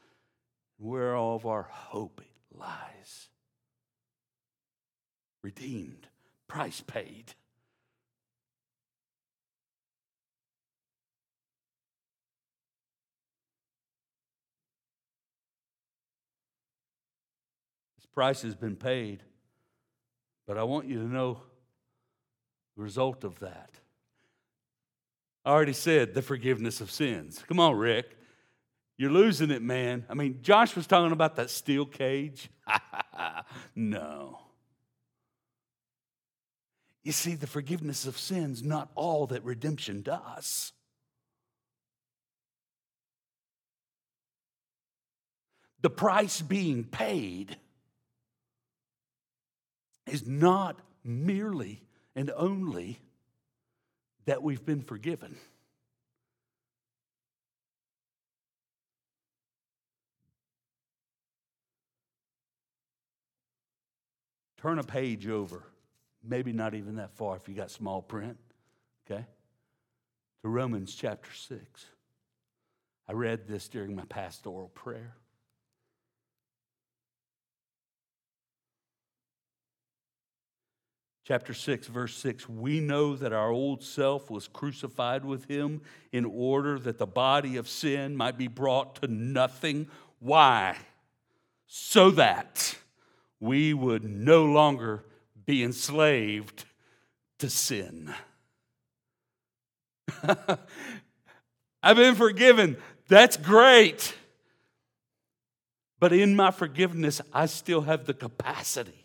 where 0.78 1.16
all 1.16 1.36
of 1.36 1.46
our 1.46 1.64
hope 1.64 2.22
lies. 2.54 3.30
Redeemed, 5.44 6.08
price 6.48 6.82
paid. 6.82 7.34
This 17.98 18.06
price 18.14 18.42
has 18.42 18.56
been 18.56 18.76
paid, 18.76 19.22
but 20.48 20.58
I 20.58 20.64
want 20.64 20.88
you 20.88 21.00
to 21.00 21.08
know 21.08 21.42
result 22.76 23.24
of 23.24 23.40
that. 23.40 23.70
I 25.44 25.52
already 25.52 25.74
said 25.74 26.14
the 26.14 26.22
forgiveness 26.22 26.82
of 26.82 26.90
sins. 26.90 27.44
Come 27.48 27.60
on, 27.60 27.76
Rick. 27.76 28.18
You're 28.98 29.12
losing 29.12 29.52
it, 29.52 29.62
man. 29.62 30.06
I 30.10 30.14
mean, 30.14 30.40
Josh 30.42 30.76
was 30.76 30.88
talking 30.88 31.12
about 31.12 31.36
that 31.36 31.50
steel 31.50 31.86
cage. 31.86 32.50
no. 33.76 34.40
You 37.04 37.12
see, 37.12 37.36
the 37.36 37.46
forgiveness 37.46 38.08
of 38.08 38.18
sins, 38.18 38.64
not 38.64 38.90
all 38.96 39.28
that 39.28 39.44
redemption 39.44 40.02
does. 40.02 40.72
The 45.82 45.90
price 45.92 46.42
being 46.42 46.84
paid 46.84 47.58
is 50.08 50.26
not 50.26 50.80
merely 51.04 51.84
and 52.16 52.32
only 52.36 53.00
that 54.26 54.42
we've 54.42 54.66
been 54.66 54.82
forgiven. 54.82 55.36
Turn 64.58 64.80
a 64.80 64.84
page 64.84 65.28
over, 65.28 65.64
maybe 66.24 66.52
not 66.52 66.74
even 66.74 66.96
that 66.96 67.12
far 67.12 67.36
if 67.36 67.48
you 67.48 67.54
got 67.54 67.70
small 67.70 68.02
print, 68.02 68.38
okay? 69.06 69.26
To 70.42 70.50
Romans 70.50 70.96
chapter 70.96 71.32
6. 71.32 71.86
I 73.08 73.14
read 73.14 73.48
this 73.48 73.68
during 73.68 73.96
my 73.96 74.06
pastoral 74.06 74.70
prayer. 74.70 75.16
Chapter 81.26 81.56
6, 81.56 81.88
verse 81.88 82.16
6, 82.18 82.48
we 82.48 82.80
know 82.80 83.16
that 83.16 83.34
our 83.34 83.50
old 83.50 83.84
self 83.84 84.30
was 84.30 84.48
crucified 84.48 85.26
with 85.26 85.46
him 85.46 85.82
in 86.12 86.24
order 86.24 86.78
that 86.78 87.00
the 87.00 87.08
body 87.08 87.58
of 87.58 87.68
sin 87.68 88.16
might 88.16 88.38
be 88.38 88.48
brought 88.48 89.02
to 89.02 89.08
nothing. 89.08 89.88
Why? 90.20 90.78
So 91.66 92.12
that 92.12 92.78
we 93.40 93.74
would 93.74 94.04
no 94.06 94.46
longer 94.46 95.04
be 95.46 95.64
enslaved 95.64 96.66
to 97.40 97.50
sin. 97.50 98.14
I've 101.84 101.98
been 101.98 102.16
forgiven. 102.16 102.78
That's 103.08 103.36
great. 103.36 104.16
But 106.00 106.14
in 106.14 106.36
my 106.36 106.52
forgiveness, 106.52 107.20
I 107.34 107.48
still 107.48 107.82
have 107.82 108.06
the 108.06 108.14
capacity 108.14 109.05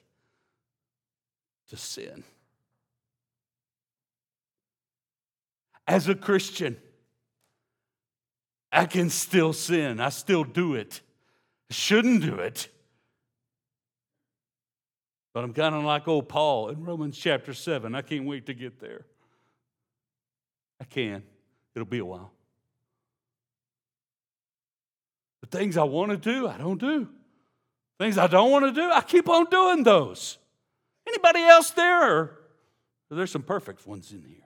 to 1.71 1.77
sin. 1.77 2.25
As 5.87 6.09
a 6.09 6.15
Christian, 6.15 6.77
I 8.71 8.87
can 8.87 9.11
still 9.11 9.53
sin. 9.53 9.99
I 9.99 10.11
still 10.11 10.45
do 10.45 10.75
it. 10.75 11.01
I 11.71 11.75
shouldn't 11.75 12.23
do 12.23 12.37
it. 12.37 12.69
But 15.33 15.45
I'm 15.45 15.53
kind 15.53 15.75
of 15.75 15.85
like 15.85 16.07
old 16.07 16.29
Paul 16.29 16.69
in 16.69 16.85
Romans 16.85 17.17
chapter 17.17 17.55
7. 17.55 17.95
I 17.95 18.03
can't 18.03 18.27
wait 18.27 18.47
to 18.47 18.55
get 18.55 18.81
there. 18.81 19.07
I 20.81 20.85
can. 20.85 21.23
It'll 21.75 21.87
be 21.87 21.99
a 21.99 22.05
while. 22.05 22.33
The 25.41 25.47
things 25.47 25.77
I 25.77 25.85
want 25.85 26.11
to 26.11 26.17
do, 26.17 26.49
I 26.49 26.59
don't 26.59 26.81
do. 26.81 27.09
Things 27.99 28.19
I 28.19 28.27
don't 28.27 28.51
want 28.51 28.65
to 28.65 28.73
do, 28.73 28.91
I 28.91 29.03
keep 29.03 29.29
on 29.29 29.47
doing 29.47 29.85
those. 29.85 30.39
Anybody 31.07 31.41
else 31.41 31.71
there? 31.71 32.13
Or 32.13 32.39
there's 33.11 33.31
some 33.31 33.43
perfect 33.43 33.87
ones 33.87 34.13
in 34.13 34.23
here. 34.23 34.37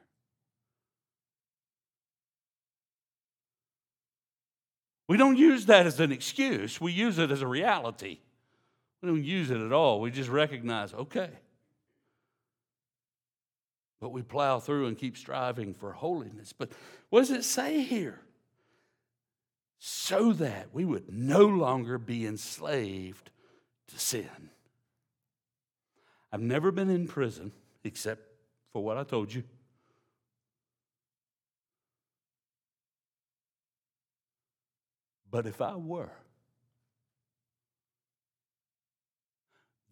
We 5.07 5.17
don't 5.19 5.37
use 5.37 5.67
that 5.67 5.87
as 5.87 6.01
an 6.01 6.13
excuse, 6.13 6.81
we 6.81 6.93
use 6.93 7.19
it 7.19 7.31
as 7.31 7.43
a 7.43 7.47
reality. 7.47 8.21
We 9.03 9.09
don't 9.11 9.25
use 9.25 9.51
it 9.51 9.61
at 9.61 9.71
all. 9.71 10.01
We 10.01 10.11
just 10.11 10.31
recognize, 10.31 10.95
okay. 10.95 11.29
But 14.01 14.13
we 14.13 14.23
plow 14.23 14.61
through 14.61 14.87
and 14.87 14.97
keep 14.97 15.19
striving 15.19 15.75
for 15.75 15.93
holiness. 15.93 16.55
But 16.55 16.73
what 17.11 17.21
does 17.21 17.31
it 17.31 17.45
say 17.45 17.83
here? 17.83 18.21
So 19.79 20.33
that 20.33 20.69
we 20.73 20.87
would 20.87 21.13
no 21.13 21.45
longer 21.45 21.99
be 21.99 22.27
enslaved 22.27 23.31
to 23.89 23.99
sin. 23.99 24.51
I've 26.35 26.41
never 26.41 26.73
been 26.73 26.91
in 26.91 27.07
prison 27.07 27.53
except 27.85 28.23
for 28.73 28.83
what 28.83 28.99
I 28.99 29.05
told 29.05 29.33
you. 29.33 29.45
But 35.31 35.47
if 35.47 35.61
I 35.61 35.77
were, 35.77 36.11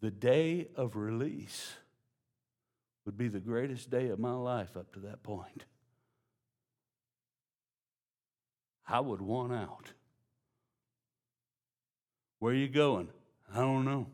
the 0.01 0.11
day 0.11 0.67
of 0.75 0.97
release 0.97 1.75
would 3.05 3.17
be 3.17 3.29
the 3.29 3.39
greatest 3.39 3.89
day 3.89 4.09
of 4.09 4.19
my 4.19 4.33
life 4.33 4.75
up 4.75 4.91
to 4.95 4.99
that 4.99 5.23
point. 5.23 5.63
I 8.85 8.99
would 8.99 9.21
want 9.21 9.53
out. 9.53 9.93
Where 12.39 12.51
are 12.51 12.57
you 12.57 12.67
going? 12.67 13.07
I 13.55 13.61
don't 13.61 13.85
know. 13.85 14.07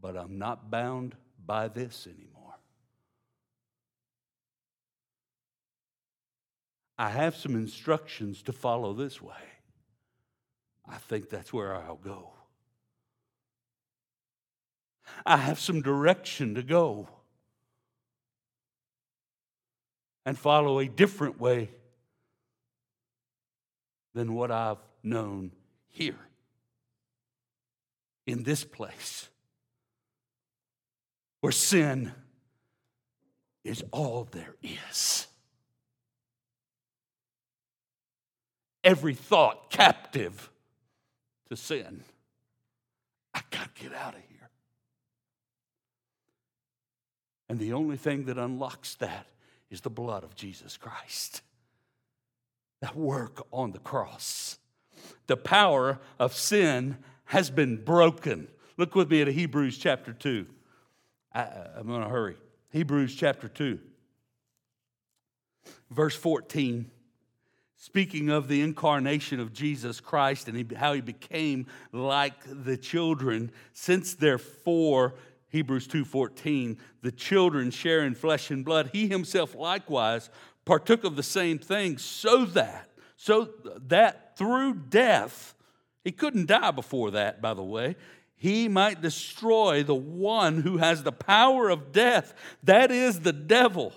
But 0.00 0.16
I'm 0.16 0.38
not 0.38 0.70
bound 0.70 1.14
by 1.44 1.68
this 1.68 2.06
anymore. 2.06 2.54
I 6.98 7.08
have 7.08 7.34
some 7.36 7.54
instructions 7.54 8.42
to 8.42 8.52
follow 8.52 8.92
this 8.92 9.22
way. 9.22 9.34
I 10.86 10.96
think 10.96 11.30
that's 11.30 11.52
where 11.52 11.74
I'll 11.74 11.96
go. 11.96 12.32
I 15.24 15.36
have 15.36 15.58
some 15.58 15.82
direction 15.82 16.54
to 16.54 16.62
go 16.62 17.08
and 20.26 20.38
follow 20.38 20.78
a 20.78 20.86
different 20.86 21.40
way 21.40 21.70
than 24.14 24.34
what 24.34 24.50
I've 24.50 24.78
known 25.02 25.52
here 25.88 26.18
in 28.26 28.42
this 28.42 28.64
place 28.64 29.28
where 31.40 31.52
sin 31.52 32.12
is 33.64 33.82
all 33.92 34.28
there 34.30 34.56
is. 34.62 35.26
Every 38.82 39.14
thought 39.14 39.70
captive 39.70 40.50
to 41.48 41.56
sin. 41.56 42.02
I 43.34 43.40
got 43.50 43.74
to 43.74 43.82
get 43.82 43.94
out 43.94 44.14
of 44.14 44.20
here. 44.28 44.48
And 47.48 47.58
the 47.58 47.72
only 47.72 47.96
thing 47.96 48.24
that 48.24 48.38
unlocks 48.38 48.94
that 48.96 49.26
is 49.70 49.82
the 49.82 49.90
blood 49.90 50.24
of 50.24 50.34
Jesus 50.34 50.76
Christ. 50.76 51.42
That 52.80 52.96
work 52.96 53.46
on 53.52 53.72
the 53.72 53.78
cross. 53.78 54.58
The 55.26 55.36
power 55.36 55.98
of 56.18 56.34
sin 56.34 56.98
has 57.26 57.50
been 57.50 57.76
broken. 57.76 58.48
Look 58.76 58.94
with 58.94 59.10
me 59.10 59.20
at 59.20 59.28
Hebrews 59.28 59.78
chapter 59.78 60.12
2. 60.12 60.46
I, 61.32 61.48
am 61.78 61.86
going 61.86 62.02
to 62.02 62.08
hurry. 62.08 62.36
Hebrews 62.70 63.14
chapter 63.14 63.48
2, 63.48 63.78
verse 65.90 66.16
14 66.16 66.90
speaking 67.80 68.28
of 68.28 68.46
the 68.46 68.60
incarnation 68.60 69.40
of 69.40 69.54
Jesus 69.54 70.00
Christ 70.00 70.48
and 70.48 70.70
how 70.72 70.92
he 70.92 71.00
became 71.00 71.66
like 71.92 72.34
the 72.46 72.76
children, 72.76 73.50
since 73.72 74.12
therefore 74.14 75.14
Hebrews 75.48 75.88
2:14 75.88 76.76
the 77.00 77.10
children 77.10 77.70
share 77.70 78.02
in 78.02 78.14
flesh 78.14 78.50
and 78.50 78.64
blood 78.64 78.90
he 78.92 79.08
himself 79.08 79.54
likewise 79.54 80.28
partook 80.66 81.04
of 81.04 81.16
the 81.16 81.22
same 81.22 81.58
thing, 81.58 81.96
so 81.96 82.44
that 82.44 82.90
so 83.16 83.48
that 83.88 84.36
through 84.36 84.74
death 84.74 85.54
he 86.04 86.12
couldn't 86.12 86.46
die 86.46 86.70
before 86.70 87.10
that 87.12 87.40
by 87.40 87.54
the 87.54 87.62
way 87.62 87.96
he 88.40 88.66
might 88.66 89.00
destroy 89.00 89.84
the 89.84 89.94
one 89.94 90.62
who 90.62 90.78
has 90.78 91.04
the 91.04 91.12
power 91.12 91.68
of 91.68 91.92
death 91.92 92.34
that 92.64 92.90
is 92.90 93.20
the 93.20 93.32
devil 93.32 93.94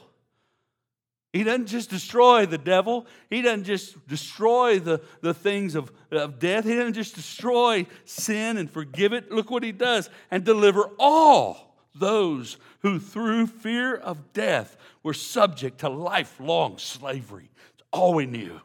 he 1.34 1.43
doesn't 1.43 1.65
just 1.65 1.89
destroy 1.89 2.45
the 2.45 2.60
devil. 2.60 3.08
He 3.32 3.41
doesn't 3.41 3.63
just 3.63 4.08
destroy 4.08 4.79
the, 4.79 5.01
the 5.21 5.34
things 5.34 5.73
of, 5.73 5.91
of 6.12 6.38
death. 6.38 6.63
He 6.63 6.75
doesn't 6.75 6.93
just 6.93 7.15
destroy 7.15 7.88
sin 8.06 8.58
and 8.58 8.69
forgive 8.69 9.13
it. 9.13 9.32
Look 9.32 9.49
what 9.49 9.63
he 9.63 9.71
does 9.71 10.12
and 10.29 10.43
deliver 10.43 10.91
all 10.99 11.75
those 11.95 12.58
who, 12.82 12.99
through 12.99 13.47
fear 13.47 13.95
of 13.95 14.32
death, 14.34 14.77
were 15.01 15.15
subject 15.15 15.79
to 15.79 15.89
lifelong 15.89 16.77
slavery. 16.77 17.49
It's 17.73 17.84
all 17.91 18.13
we 18.13 18.27
knew. 18.27 18.62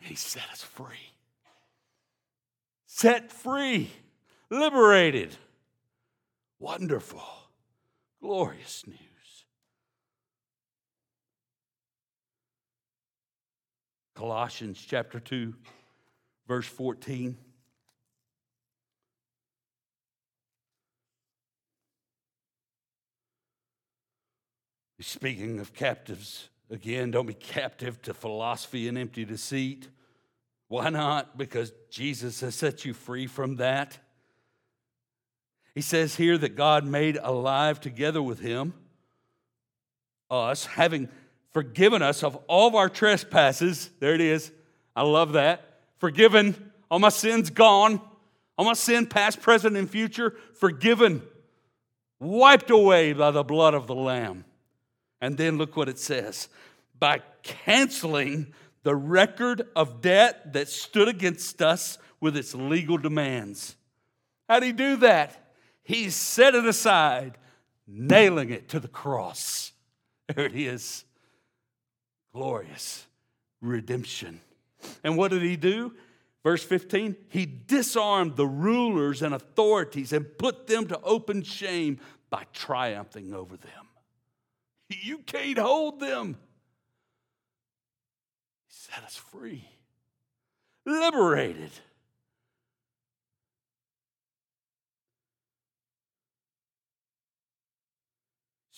He 0.00 0.16
set 0.16 0.50
us 0.50 0.62
free. 0.62 1.12
Set 2.86 3.30
free, 3.30 3.92
liberated. 4.50 5.36
Wonderful, 6.58 7.22
glorious 8.20 8.84
news. 8.86 8.98
Colossians 14.14 14.84
chapter 14.84 15.20
2, 15.20 15.54
verse 16.48 16.66
14. 16.66 17.36
Speaking 25.00 25.60
of 25.60 25.72
captives, 25.72 26.48
again, 26.70 27.12
don't 27.12 27.26
be 27.26 27.34
captive 27.34 28.02
to 28.02 28.12
philosophy 28.12 28.88
and 28.88 28.98
empty 28.98 29.24
deceit. 29.24 29.88
Why 30.66 30.88
not? 30.90 31.38
Because 31.38 31.72
Jesus 31.88 32.40
has 32.40 32.56
set 32.56 32.84
you 32.84 32.92
free 32.92 33.28
from 33.28 33.56
that. 33.56 33.98
He 35.78 35.82
says 35.82 36.16
here 36.16 36.36
that 36.36 36.56
God 36.56 36.84
made 36.84 37.18
alive 37.22 37.80
together 37.80 38.20
with 38.20 38.40
him 38.40 38.74
us, 40.28 40.66
having 40.66 41.08
forgiven 41.52 42.02
us 42.02 42.24
of 42.24 42.34
all 42.48 42.66
of 42.66 42.74
our 42.74 42.88
trespasses. 42.88 43.88
There 44.00 44.12
it 44.12 44.20
is. 44.20 44.50
I 44.96 45.02
love 45.02 45.34
that. 45.34 45.78
Forgiven. 45.98 46.72
All 46.90 46.98
my 46.98 47.10
sins 47.10 47.50
gone. 47.50 48.00
All 48.56 48.64
my 48.64 48.72
sin, 48.72 49.06
past, 49.06 49.40
present, 49.40 49.76
and 49.76 49.88
future, 49.88 50.34
forgiven. 50.54 51.22
Wiped 52.18 52.70
away 52.70 53.12
by 53.12 53.30
the 53.30 53.44
blood 53.44 53.74
of 53.74 53.86
the 53.86 53.94
Lamb. 53.94 54.46
And 55.20 55.38
then 55.38 55.58
look 55.58 55.76
what 55.76 55.88
it 55.88 56.00
says 56.00 56.48
by 56.98 57.22
canceling 57.44 58.52
the 58.82 58.96
record 58.96 59.68
of 59.76 60.00
debt 60.00 60.54
that 60.54 60.66
stood 60.66 61.06
against 61.06 61.62
us 61.62 61.98
with 62.20 62.36
its 62.36 62.52
legal 62.52 62.98
demands. 62.98 63.76
How'd 64.48 64.64
he 64.64 64.72
do 64.72 64.96
that? 64.96 65.44
He 65.88 66.10
set 66.10 66.54
it 66.54 66.66
aside, 66.66 67.38
nailing 67.86 68.50
it 68.50 68.68
to 68.68 68.78
the 68.78 68.88
cross. 68.88 69.72
There 70.26 70.44
it 70.44 70.54
is 70.54 71.06
glorious 72.34 73.06
redemption. 73.62 74.42
And 75.02 75.16
what 75.16 75.30
did 75.30 75.40
he 75.40 75.56
do? 75.56 75.94
Verse 76.44 76.62
15, 76.62 77.16
he 77.30 77.46
disarmed 77.46 78.36
the 78.36 78.46
rulers 78.46 79.22
and 79.22 79.32
authorities 79.32 80.12
and 80.12 80.26
put 80.36 80.66
them 80.66 80.86
to 80.88 81.00
open 81.00 81.42
shame 81.42 82.00
by 82.28 82.44
triumphing 82.52 83.32
over 83.32 83.56
them. 83.56 83.88
You 84.90 85.20
can't 85.20 85.56
hold 85.56 86.00
them. 86.00 86.36
He 88.66 88.74
set 88.74 89.02
us 89.04 89.16
free, 89.16 89.66
liberated. 90.84 91.70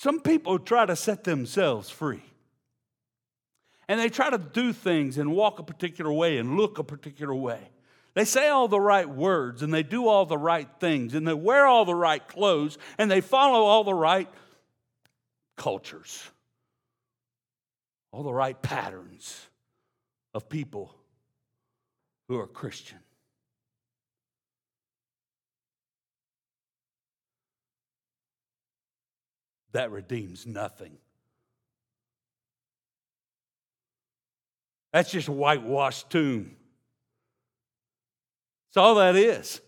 Some 0.01 0.20
people 0.20 0.59
try 0.59 0.86
to 0.86 0.96
set 0.96 1.24
themselves 1.24 1.90
free. 1.90 2.22
And 3.86 4.01
they 4.01 4.09
try 4.09 4.30
to 4.30 4.38
do 4.38 4.72
things 4.72 5.18
and 5.18 5.30
walk 5.30 5.59
a 5.59 5.62
particular 5.62 6.11
way 6.11 6.38
and 6.38 6.57
look 6.57 6.78
a 6.78 6.82
particular 6.82 7.34
way. 7.34 7.61
They 8.14 8.24
say 8.24 8.48
all 8.48 8.66
the 8.66 8.80
right 8.80 9.07
words 9.07 9.61
and 9.61 9.74
they 9.74 9.82
do 9.82 10.09
all 10.09 10.24
the 10.24 10.38
right 10.38 10.66
things 10.80 11.12
and 11.12 11.28
they 11.28 11.34
wear 11.34 11.66
all 11.66 11.84
the 11.84 11.94
right 11.94 12.26
clothes 12.26 12.78
and 12.96 13.11
they 13.11 13.20
follow 13.20 13.62
all 13.66 13.84
the 13.84 13.92
right 13.92 14.26
cultures, 15.59 16.24
all 18.11 18.22
the 18.22 18.32
right 18.32 18.61
patterns 18.62 19.38
of 20.32 20.48
people 20.48 20.94
who 22.26 22.38
are 22.38 22.46
Christian. 22.46 23.01
That 29.72 29.90
redeems 29.90 30.46
nothing. 30.46 30.96
That's 34.92 35.10
just 35.10 35.28
a 35.28 35.32
whitewashed 35.32 36.10
tomb. 36.10 36.56
That's 38.68 38.76
all 38.76 38.96
that 38.96 39.16
is. 39.16 39.60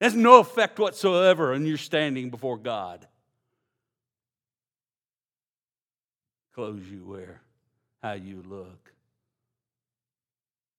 There's 0.00 0.14
no 0.14 0.38
effect 0.40 0.78
whatsoever 0.78 1.54
on 1.54 1.66
your 1.66 1.76
standing 1.76 2.30
before 2.30 2.56
God. 2.56 3.06
Clothes 6.54 6.86
you 6.90 7.04
wear, 7.04 7.42
how 8.02 8.14
you 8.14 8.42
look. 8.48 8.92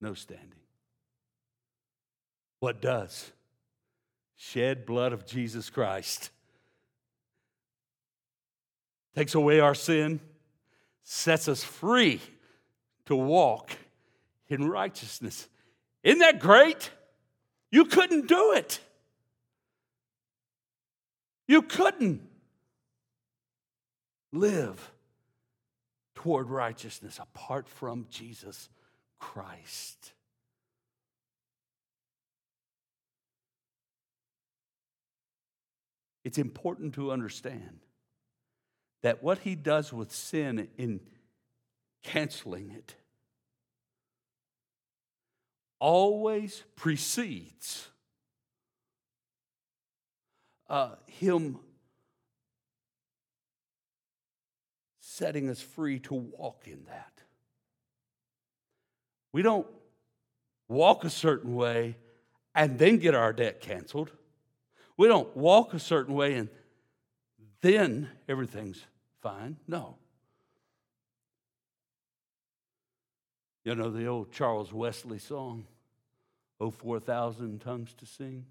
No 0.01 0.13
standing. 0.15 0.47
What 2.59 2.81
does? 2.81 3.31
Shed 4.35 4.85
blood 4.85 5.13
of 5.13 5.25
Jesus 5.25 5.69
Christ 5.69 6.31
takes 9.15 9.35
away 9.35 9.59
our 9.59 9.75
sin, 9.75 10.19
sets 11.03 11.47
us 11.47 11.63
free 11.63 12.21
to 13.05 13.15
walk 13.15 13.71
in 14.47 14.69
righteousness. 14.69 15.47
Isn't 16.03 16.19
that 16.19 16.39
great? 16.39 16.91
You 17.71 17.85
couldn't 17.85 18.27
do 18.27 18.53
it. 18.53 18.79
You 21.47 21.61
couldn't 21.61 22.21
live 24.31 24.91
toward 26.15 26.49
righteousness 26.49 27.19
apart 27.19 27.67
from 27.67 28.05
Jesus 28.09 28.69
Christ. 29.19 30.13
It's 36.23 36.37
important 36.37 36.93
to 36.95 37.11
understand 37.11 37.79
that 39.01 39.23
what 39.23 39.39
he 39.39 39.55
does 39.55 39.91
with 39.91 40.11
sin 40.11 40.67
in 40.77 40.99
canceling 42.03 42.71
it 42.71 42.95
always 45.79 46.63
precedes 46.75 47.89
uh, 50.69 50.91
him 51.07 51.59
setting 54.99 55.49
us 55.49 55.61
free 55.61 55.99
to 55.99 56.13
walk 56.13 56.63
in 56.65 56.85
that. 56.85 57.11
We 59.33 59.41
don't 59.41 59.67
walk 60.69 61.03
a 61.03 61.09
certain 61.09 61.55
way 61.55 61.97
and 62.55 62.79
then 62.79 62.97
get 62.97 63.13
our 63.13 63.33
debt 63.33 63.59
canceled. 63.59 64.11
We 64.97 65.07
don't 65.07 65.35
walk 65.35 65.73
a 65.73 65.79
certain 65.79 66.13
way 66.13 66.35
and 66.35 66.49
then 67.61 68.09
everything's 68.27 68.83
fine. 69.21 69.57
No. 69.67 69.97
You 73.63 73.75
know 73.75 73.91
the 73.91 74.07
old 74.07 74.31
Charles 74.31 74.73
Wesley 74.73 75.19
song, 75.19 75.65
Oh, 76.59 76.69
4,000 76.69 77.59
tongues 77.59 77.93
to 77.95 78.05
sing? 78.05 78.45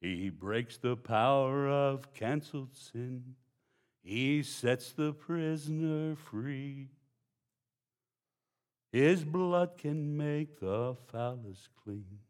He 0.00 0.30
breaks 0.30 0.78
the 0.78 0.96
power 0.96 1.68
of 1.68 2.12
canceled 2.14 2.74
sin. 2.74 3.34
He 4.02 4.42
sets 4.42 4.92
the 4.92 5.12
prisoner 5.12 6.16
free. 6.16 6.88
His 8.92 9.24
blood 9.24 9.76
can 9.76 10.16
make 10.16 10.60
the 10.60 10.96
foulest 11.08 11.68
clean. 11.84 12.20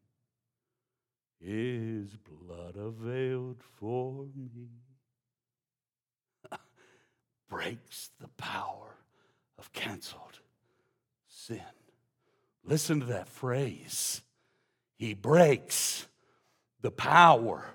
His 1.41 2.17
blood 2.17 2.77
availed 2.77 3.63
for 3.79 4.27
me. 4.35 4.69
Breaks 7.49 8.11
the 8.21 8.29
power 8.37 8.97
of 9.59 9.73
canceled 9.73 10.41
sin. 11.29 11.61
Listen 12.65 13.01
to 13.01 13.07
that 13.07 13.29
phrase. 13.29 14.23
He 14.97 15.15
breaks 15.15 16.07
the 16.81 16.91
power 16.91 17.67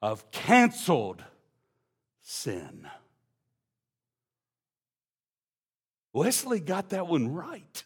of 0.00 0.30
canceled 0.30 1.24
sin. 2.22 2.88
Wesley 6.12 6.60
got 6.60 6.90
that 6.90 7.06
one 7.06 7.32
right. 7.32 7.84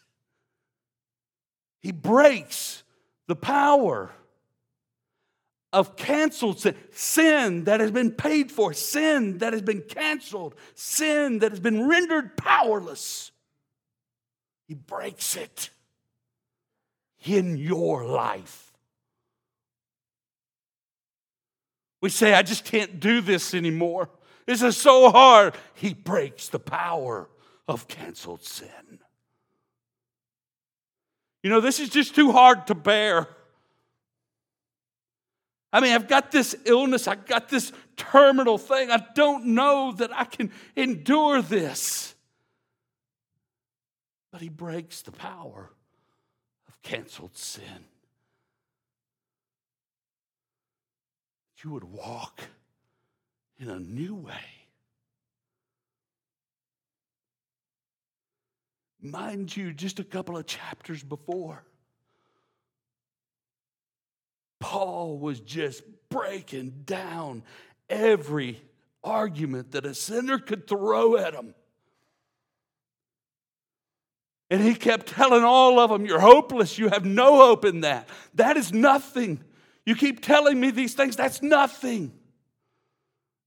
He 1.79 1.91
breaks 1.91 2.83
the 3.27 3.35
power 3.35 4.11
of 5.75 5.97
canceled 5.97 6.57
sin, 6.57 6.73
sin 6.91 7.65
that 7.65 7.81
has 7.81 7.91
been 7.91 8.09
paid 8.09 8.49
for, 8.49 8.71
sin 8.71 9.39
that 9.39 9.51
has 9.51 9.61
been 9.61 9.81
canceled, 9.81 10.55
sin 10.73 11.39
that 11.39 11.51
has 11.51 11.59
been 11.59 11.85
rendered 11.89 12.37
powerless. 12.37 13.31
He 14.69 14.73
breaks 14.73 15.35
it 15.35 15.69
in 17.25 17.57
your 17.57 18.05
life. 18.05 18.71
We 22.01 22.09
say, 22.09 22.33
I 22.33 22.41
just 22.41 22.63
can't 22.63 23.01
do 23.01 23.19
this 23.19 23.53
anymore. 23.53 24.09
This 24.45 24.61
is 24.61 24.77
so 24.77 25.09
hard. 25.09 25.55
He 25.73 25.93
breaks 25.93 26.47
the 26.47 26.59
power 26.59 27.27
of 27.67 27.89
canceled 27.89 28.45
sin. 28.45 28.99
You 31.43 31.49
know, 31.49 31.59
this 31.59 31.81
is 31.81 31.89
just 31.89 32.15
too 32.15 32.31
hard 32.31 32.67
to 32.67 32.75
bear. 32.75 33.27
I 35.75 35.81
mean, 35.81 35.91
I've 35.91 36.07
got 36.07 36.31
this 36.31 36.55
illness, 36.63 37.05
I've 37.05 37.25
got 37.25 37.49
this 37.49 37.73
terminal 37.97 38.57
thing. 38.57 38.91
I 38.91 39.05
don't 39.13 39.47
know 39.47 39.91
that 39.97 40.09
I 40.15 40.23
can 40.23 40.49
endure 40.73 41.41
this. 41.41 42.15
But 44.31 44.39
he 44.39 44.47
breaks 44.47 45.01
the 45.01 45.11
power 45.11 45.69
of 46.69 46.81
canceled 46.81 47.35
sin. 47.35 47.89
You 51.61 51.71
would 51.71 51.83
walk 51.83 52.39
in 53.59 53.69
a 53.69 53.79
new 53.79 54.15
way. 54.15 54.45
Mind 59.01 59.57
you, 59.57 59.73
just 59.73 59.99
a 59.99 60.05
couple 60.05 60.37
of 60.37 60.45
chapters 60.45 61.03
before, 61.03 61.65
Paul 64.59 65.17
was 65.17 65.39
just 65.39 65.83
breaking 66.09 66.83
down 66.85 67.43
every 67.89 68.61
argument 69.03 69.71
that 69.71 69.85
a 69.85 69.93
sinner 69.93 70.39
could 70.39 70.67
throw 70.67 71.15
at 71.17 71.33
him. 71.33 71.53
And 74.49 74.61
he 74.61 74.75
kept 74.75 75.07
telling 75.07 75.43
all 75.43 75.79
of 75.79 75.89
them, 75.89 76.05
You're 76.05 76.19
hopeless. 76.19 76.77
You 76.77 76.89
have 76.89 77.05
no 77.05 77.37
hope 77.37 77.65
in 77.65 77.81
that. 77.81 78.07
That 78.35 78.57
is 78.57 78.71
nothing. 78.71 79.43
You 79.85 79.95
keep 79.95 80.23
telling 80.23 80.59
me 80.59 80.71
these 80.71 80.93
things. 80.93 81.15
That's 81.15 81.41
nothing. 81.41 82.11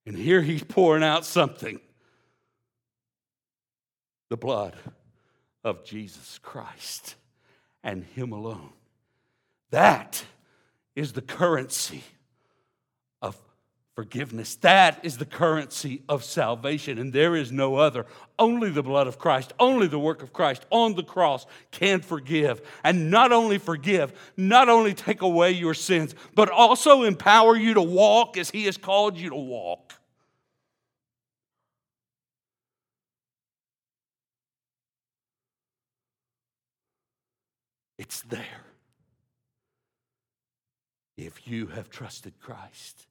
And 0.07 0.17
here 0.17 0.43
he's 0.43 0.65
pouring 0.65 1.05
out 1.05 1.25
something 1.25 1.81
the 4.29 4.37
blood 4.37 4.75
of 5.65 5.85
Jesus 5.85 6.39
Christ 6.43 7.17
and 7.83 8.05
Him 8.05 8.33
alone. 8.33 8.73
That 9.71 10.25
is 10.99 11.13
the 11.13 11.23
currency 11.23 12.03
of 13.23 13.41
forgiveness. 13.95 14.57
That 14.57 14.99
is 15.05 15.17
the 15.17 15.25
currency 15.25 16.03
of 16.09 16.25
salvation, 16.25 16.99
and 16.99 17.13
there 17.13 17.37
is 17.37 17.53
no 17.53 17.77
other. 17.77 18.05
Only 18.37 18.71
the 18.71 18.83
blood 18.83 19.07
of 19.07 19.17
Christ, 19.17 19.53
only 19.61 19.87
the 19.87 19.99
work 19.99 20.25
of 20.25 20.33
Christ 20.33 20.67
on 20.71 20.97
the 20.97 21.05
cross 21.05 21.47
can 21.71 22.01
forgive. 22.01 22.61
And 22.83 23.13
not 23.13 23.31
only 23.31 23.59
forgive, 23.59 24.13
not 24.37 24.69
only 24.69 24.93
take 24.93 25.23
away 25.23 25.53
your 25.53 25.73
sins, 25.73 26.17
but 26.35 26.51
also 26.51 27.05
empower 27.05 27.57
you 27.57 27.75
to 27.75 27.83
walk 27.83 28.37
as 28.37 28.51
He 28.51 28.65
has 28.65 28.77
called 28.77 29.17
you 29.17 29.31
to 29.31 29.37
walk. 29.37 29.95
It's 37.99 38.21
there. 38.23 38.68
If 41.19 41.47
you 41.47 41.67
have 41.67 41.91
trusted 41.91 42.41
Christ 42.41 43.09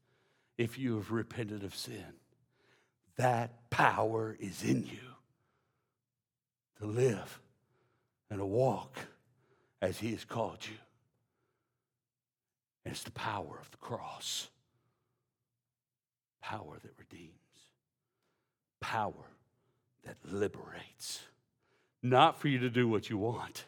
if 0.58 0.80
you 0.80 0.96
have 0.96 1.12
repented 1.12 1.64
of 1.64 1.76
sin. 1.76 2.04
That 3.18 3.70
power 3.70 4.36
is 4.40 4.64
in 4.64 4.84
you 4.84 5.00
to 6.80 6.86
live 6.86 7.40
and 8.30 8.40
to 8.40 8.46
walk 8.46 8.98
as 9.82 10.00
He 10.00 10.12
has 10.12 10.26
called 10.26 10.60
you. 10.64 10.78
And 12.86 12.94
it's 12.94 13.04
the 13.04 13.12
power 13.12 13.58
of 13.60 13.70
the 13.72 13.78
cross 13.78 14.50
power 16.42 16.78
that 16.82 16.94
redeems, 16.98 17.34
power 18.80 19.26
that 20.06 20.16
liberates. 20.24 21.22
Not 22.02 22.40
for 22.40 22.48
you 22.48 22.60
to 22.60 22.70
do 22.70 22.88
what 22.88 23.10
you 23.10 23.18
want, 23.18 23.66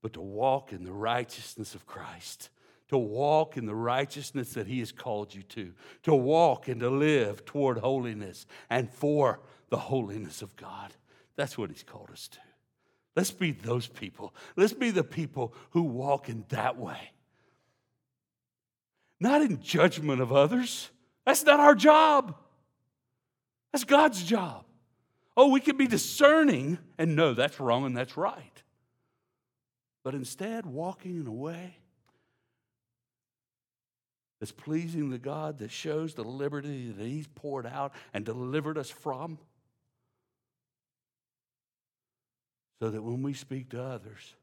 but 0.00 0.14
to 0.14 0.20
walk 0.22 0.72
in 0.72 0.84
the 0.84 0.92
righteousness 0.92 1.74
of 1.74 1.86
Christ 1.86 2.48
to 2.90 2.98
walk 2.98 3.56
in 3.56 3.66
the 3.66 3.74
righteousness 3.74 4.54
that 4.54 4.66
He 4.66 4.80
has 4.80 4.90
called 4.90 5.32
you 5.32 5.44
to, 5.44 5.72
to 6.02 6.12
walk 6.12 6.66
and 6.66 6.80
to 6.80 6.90
live 6.90 7.44
toward 7.44 7.78
holiness 7.78 8.46
and 8.68 8.90
for 8.90 9.38
the 9.68 9.76
holiness 9.76 10.42
of 10.42 10.56
God. 10.56 10.92
That's 11.36 11.56
what 11.56 11.70
He's 11.70 11.84
called 11.84 12.10
us 12.10 12.26
to. 12.28 12.38
Let's 13.14 13.30
be 13.30 13.52
those 13.52 13.86
people. 13.86 14.34
Let's 14.56 14.72
be 14.72 14.90
the 14.90 15.04
people 15.04 15.54
who 15.70 15.82
walk 15.82 16.28
in 16.28 16.44
that 16.48 16.76
way. 16.78 17.12
Not 19.20 19.42
in 19.42 19.62
judgment 19.62 20.20
of 20.20 20.32
others. 20.32 20.90
That's 21.24 21.44
not 21.44 21.60
our 21.60 21.76
job. 21.76 22.34
That's 23.72 23.84
God's 23.84 24.24
job. 24.24 24.64
Oh, 25.36 25.50
we 25.50 25.60
can 25.60 25.76
be 25.76 25.86
discerning 25.86 26.78
and 26.98 27.14
know 27.14 27.34
that's 27.34 27.60
wrong 27.60 27.86
and 27.86 27.96
that's 27.96 28.16
right. 28.16 28.62
But 30.02 30.16
instead, 30.16 30.66
walking 30.66 31.20
in 31.20 31.28
a 31.28 31.32
way 31.32 31.76
that's 34.40 34.52
pleasing 34.52 35.10
to 35.10 35.18
God, 35.18 35.58
that 35.58 35.70
shows 35.70 36.14
the 36.14 36.24
liberty 36.24 36.90
that 36.90 37.06
He's 37.06 37.28
poured 37.28 37.66
out 37.66 37.92
and 38.14 38.24
delivered 38.24 38.78
us 38.78 38.90
from. 38.90 39.38
So 42.80 42.88
that 42.88 43.02
when 43.02 43.22
we 43.22 43.34
speak 43.34 43.68
to 43.70 43.82
others, 43.82 44.34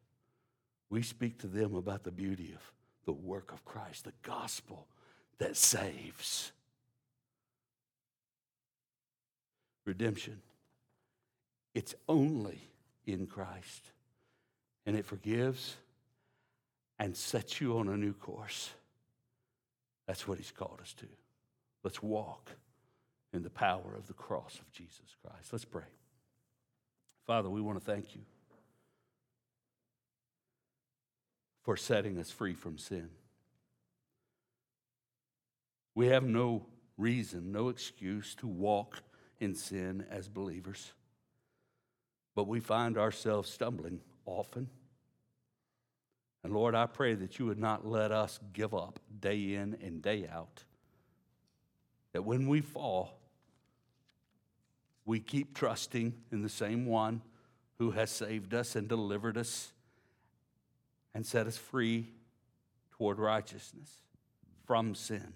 we 0.91 1.01
speak 1.01 1.39
to 1.39 1.47
them 1.47 1.73
about 1.75 2.03
the 2.03 2.11
beauty 2.11 2.53
of 2.55 2.61
the 3.05 3.13
work 3.13 3.51
of 3.51 3.65
Christ, 3.65 4.05
the 4.05 4.13
gospel 4.21 4.85
that 5.39 5.57
saves. 5.57 6.51
Redemption. 9.85 10.41
It's 11.73 11.95
only 12.07 12.59
in 13.07 13.25
Christ. 13.25 13.91
And 14.85 14.95
it 14.95 15.05
forgives 15.05 15.75
and 16.99 17.15
sets 17.15 17.59
you 17.59 17.77
on 17.79 17.87
a 17.87 17.97
new 17.97 18.13
course. 18.13 18.69
That's 20.07 20.27
what 20.27 20.37
he's 20.37 20.51
called 20.51 20.79
us 20.81 20.93
to. 20.95 21.07
Let's 21.83 22.01
walk 22.01 22.51
in 23.33 23.43
the 23.43 23.49
power 23.49 23.93
of 23.95 24.07
the 24.07 24.13
cross 24.13 24.57
of 24.59 24.71
Jesus 24.71 25.15
Christ. 25.21 25.51
Let's 25.51 25.65
pray. 25.65 25.83
Father, 27.25 27.49
we 27.49 27.61
want 27.61 27.77
to 27.77 27.85
thank 27.85 28.15
you 28.15 28.21
for 31.63 31.75
setting 31.75 32.17
us 32.17 32.31
free 32.31 32.53
from 32.53 32.77
sin. 32.77 33.09
We 35.93 36.07
have 36.07 36.23
no 36.23 36.65
reason, 36.97 37.51
no 37.51 37.67
excuse 37.67 38.35
to 38.35 38.47
walk 38.47 39.01
in 39.39 39.53
sin 39.53 40.05
as 40.09 40.29
believers, 40.29 40.93
but 42.35 42.47
we 42.47 42.59
find 42.59 42.97
ourselves 42.97 43.49
stumbling 43.49 43.99
often. 44.25 44.69
And 46.43 46.53
Lord, 46.53 46.75
I 46.75 46.85
pray 46.85 47.13
that 47.15 47.39
you 47.39 47.45
would 47.47 47.59
not 47.59 47.85
let 47.85 48.11
us 48.11 48.39
give 48.53 48.73
up 48.73 48.99
day 49.19 49.55
in 49.55 49.77
and 49.81 50.01
day 50.01 50.27
out. 50.31 50.63
That 52.13 52.23
when 52.23 52.47
we 52.47 52.61
fall, 52.61 53.19
we 55.05 55.19
keep 55.19 55.55
trusting 55.55 56.13
in 56.31 56.41
the 56.41 56.49
same 56.49 56.85
one 56.85 57.21
who 57.79 57.91
has 57.91 58.11
saved 58.11 58.53
us 58.53 58.75
and 58.75 58.87
delivered 58.87 59.37
us 59.37 59.71
and 61.13 61.25
set 61.25 61.47
us 61.47 61.57
free 61.57 62.07
toward 62.91 63.19
righteousness 63.19 64.01
from 64.65 64.95
sin. 64.95 65.33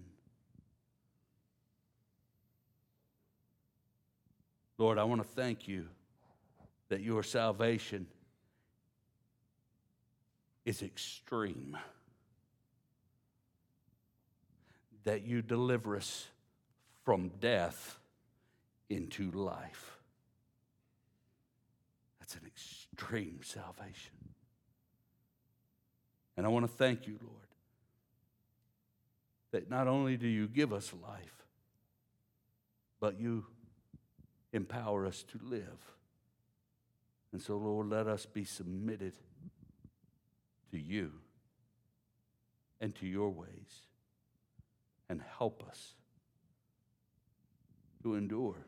Lord, 4.78 4.98
I 4.98 5.04
want 5.04 5.22
to 5.22 5.28
thank 5.28 5.68
you 5.68 5.88
that 6.90 7.02
your 7.02 7.24
salvation 7.24 8.08
is 10.66 10.82
extreme. 10.82 11.78
That 15.04 15.26
you 15.26 15.42
deliver 15.42 15.96
us 15.96 16.28
from 17.04 17.32
death 17.40 17.98
into 18.90 19.32
life. 19.32 19.98
That's 22.20 22.36
an 22.36 22.42
extreme 22.46 23.40
salvation. 23.44 24.14
And 26.38 26.46
I 26.46 26.50
want 26.50 26.66
to 26.66 26.72
thank 26.72 27.08
you, 27.08 27.18
Lord, 27.22 27.36
that 29.52 29.70
not 29.70 29.88
only 29.88 30.18
do 30.18 30.28
you 30.28 30.48
give 30.48 30.72
us 30.72 30.94
life, 31.04 31.46
but 33.00 33.20
you 33.20 33.46
empower 34.54 35.06
us 35.06 35.24
to 35.24 35.40
live. 35.44 35.92
And 37.34 37.42
so, 37.42 37.58
Lord, 37.58 37.90
let 37.90 38.08
us 38.08 38.26
be 38.26 38.44
submitted 38.44 39.14
to 40.72 40.80
you 40.80 41.12
and 42.80 42.96
to 42.96 43.06
your 43.06 43.30
ways 43.30 43.88
and 45.10 45.22
help 45.38 45.64
us 45.70 45.94
to 48.02 48.16
endure 48.16 48.66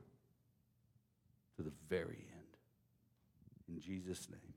to 1.56 1.64
the 1.64 1.72
very 1.89 2.28
end. 2.32 2.58
In 3.68 3.80
Jesus' 3.80 4.28
name. 4.30 4.53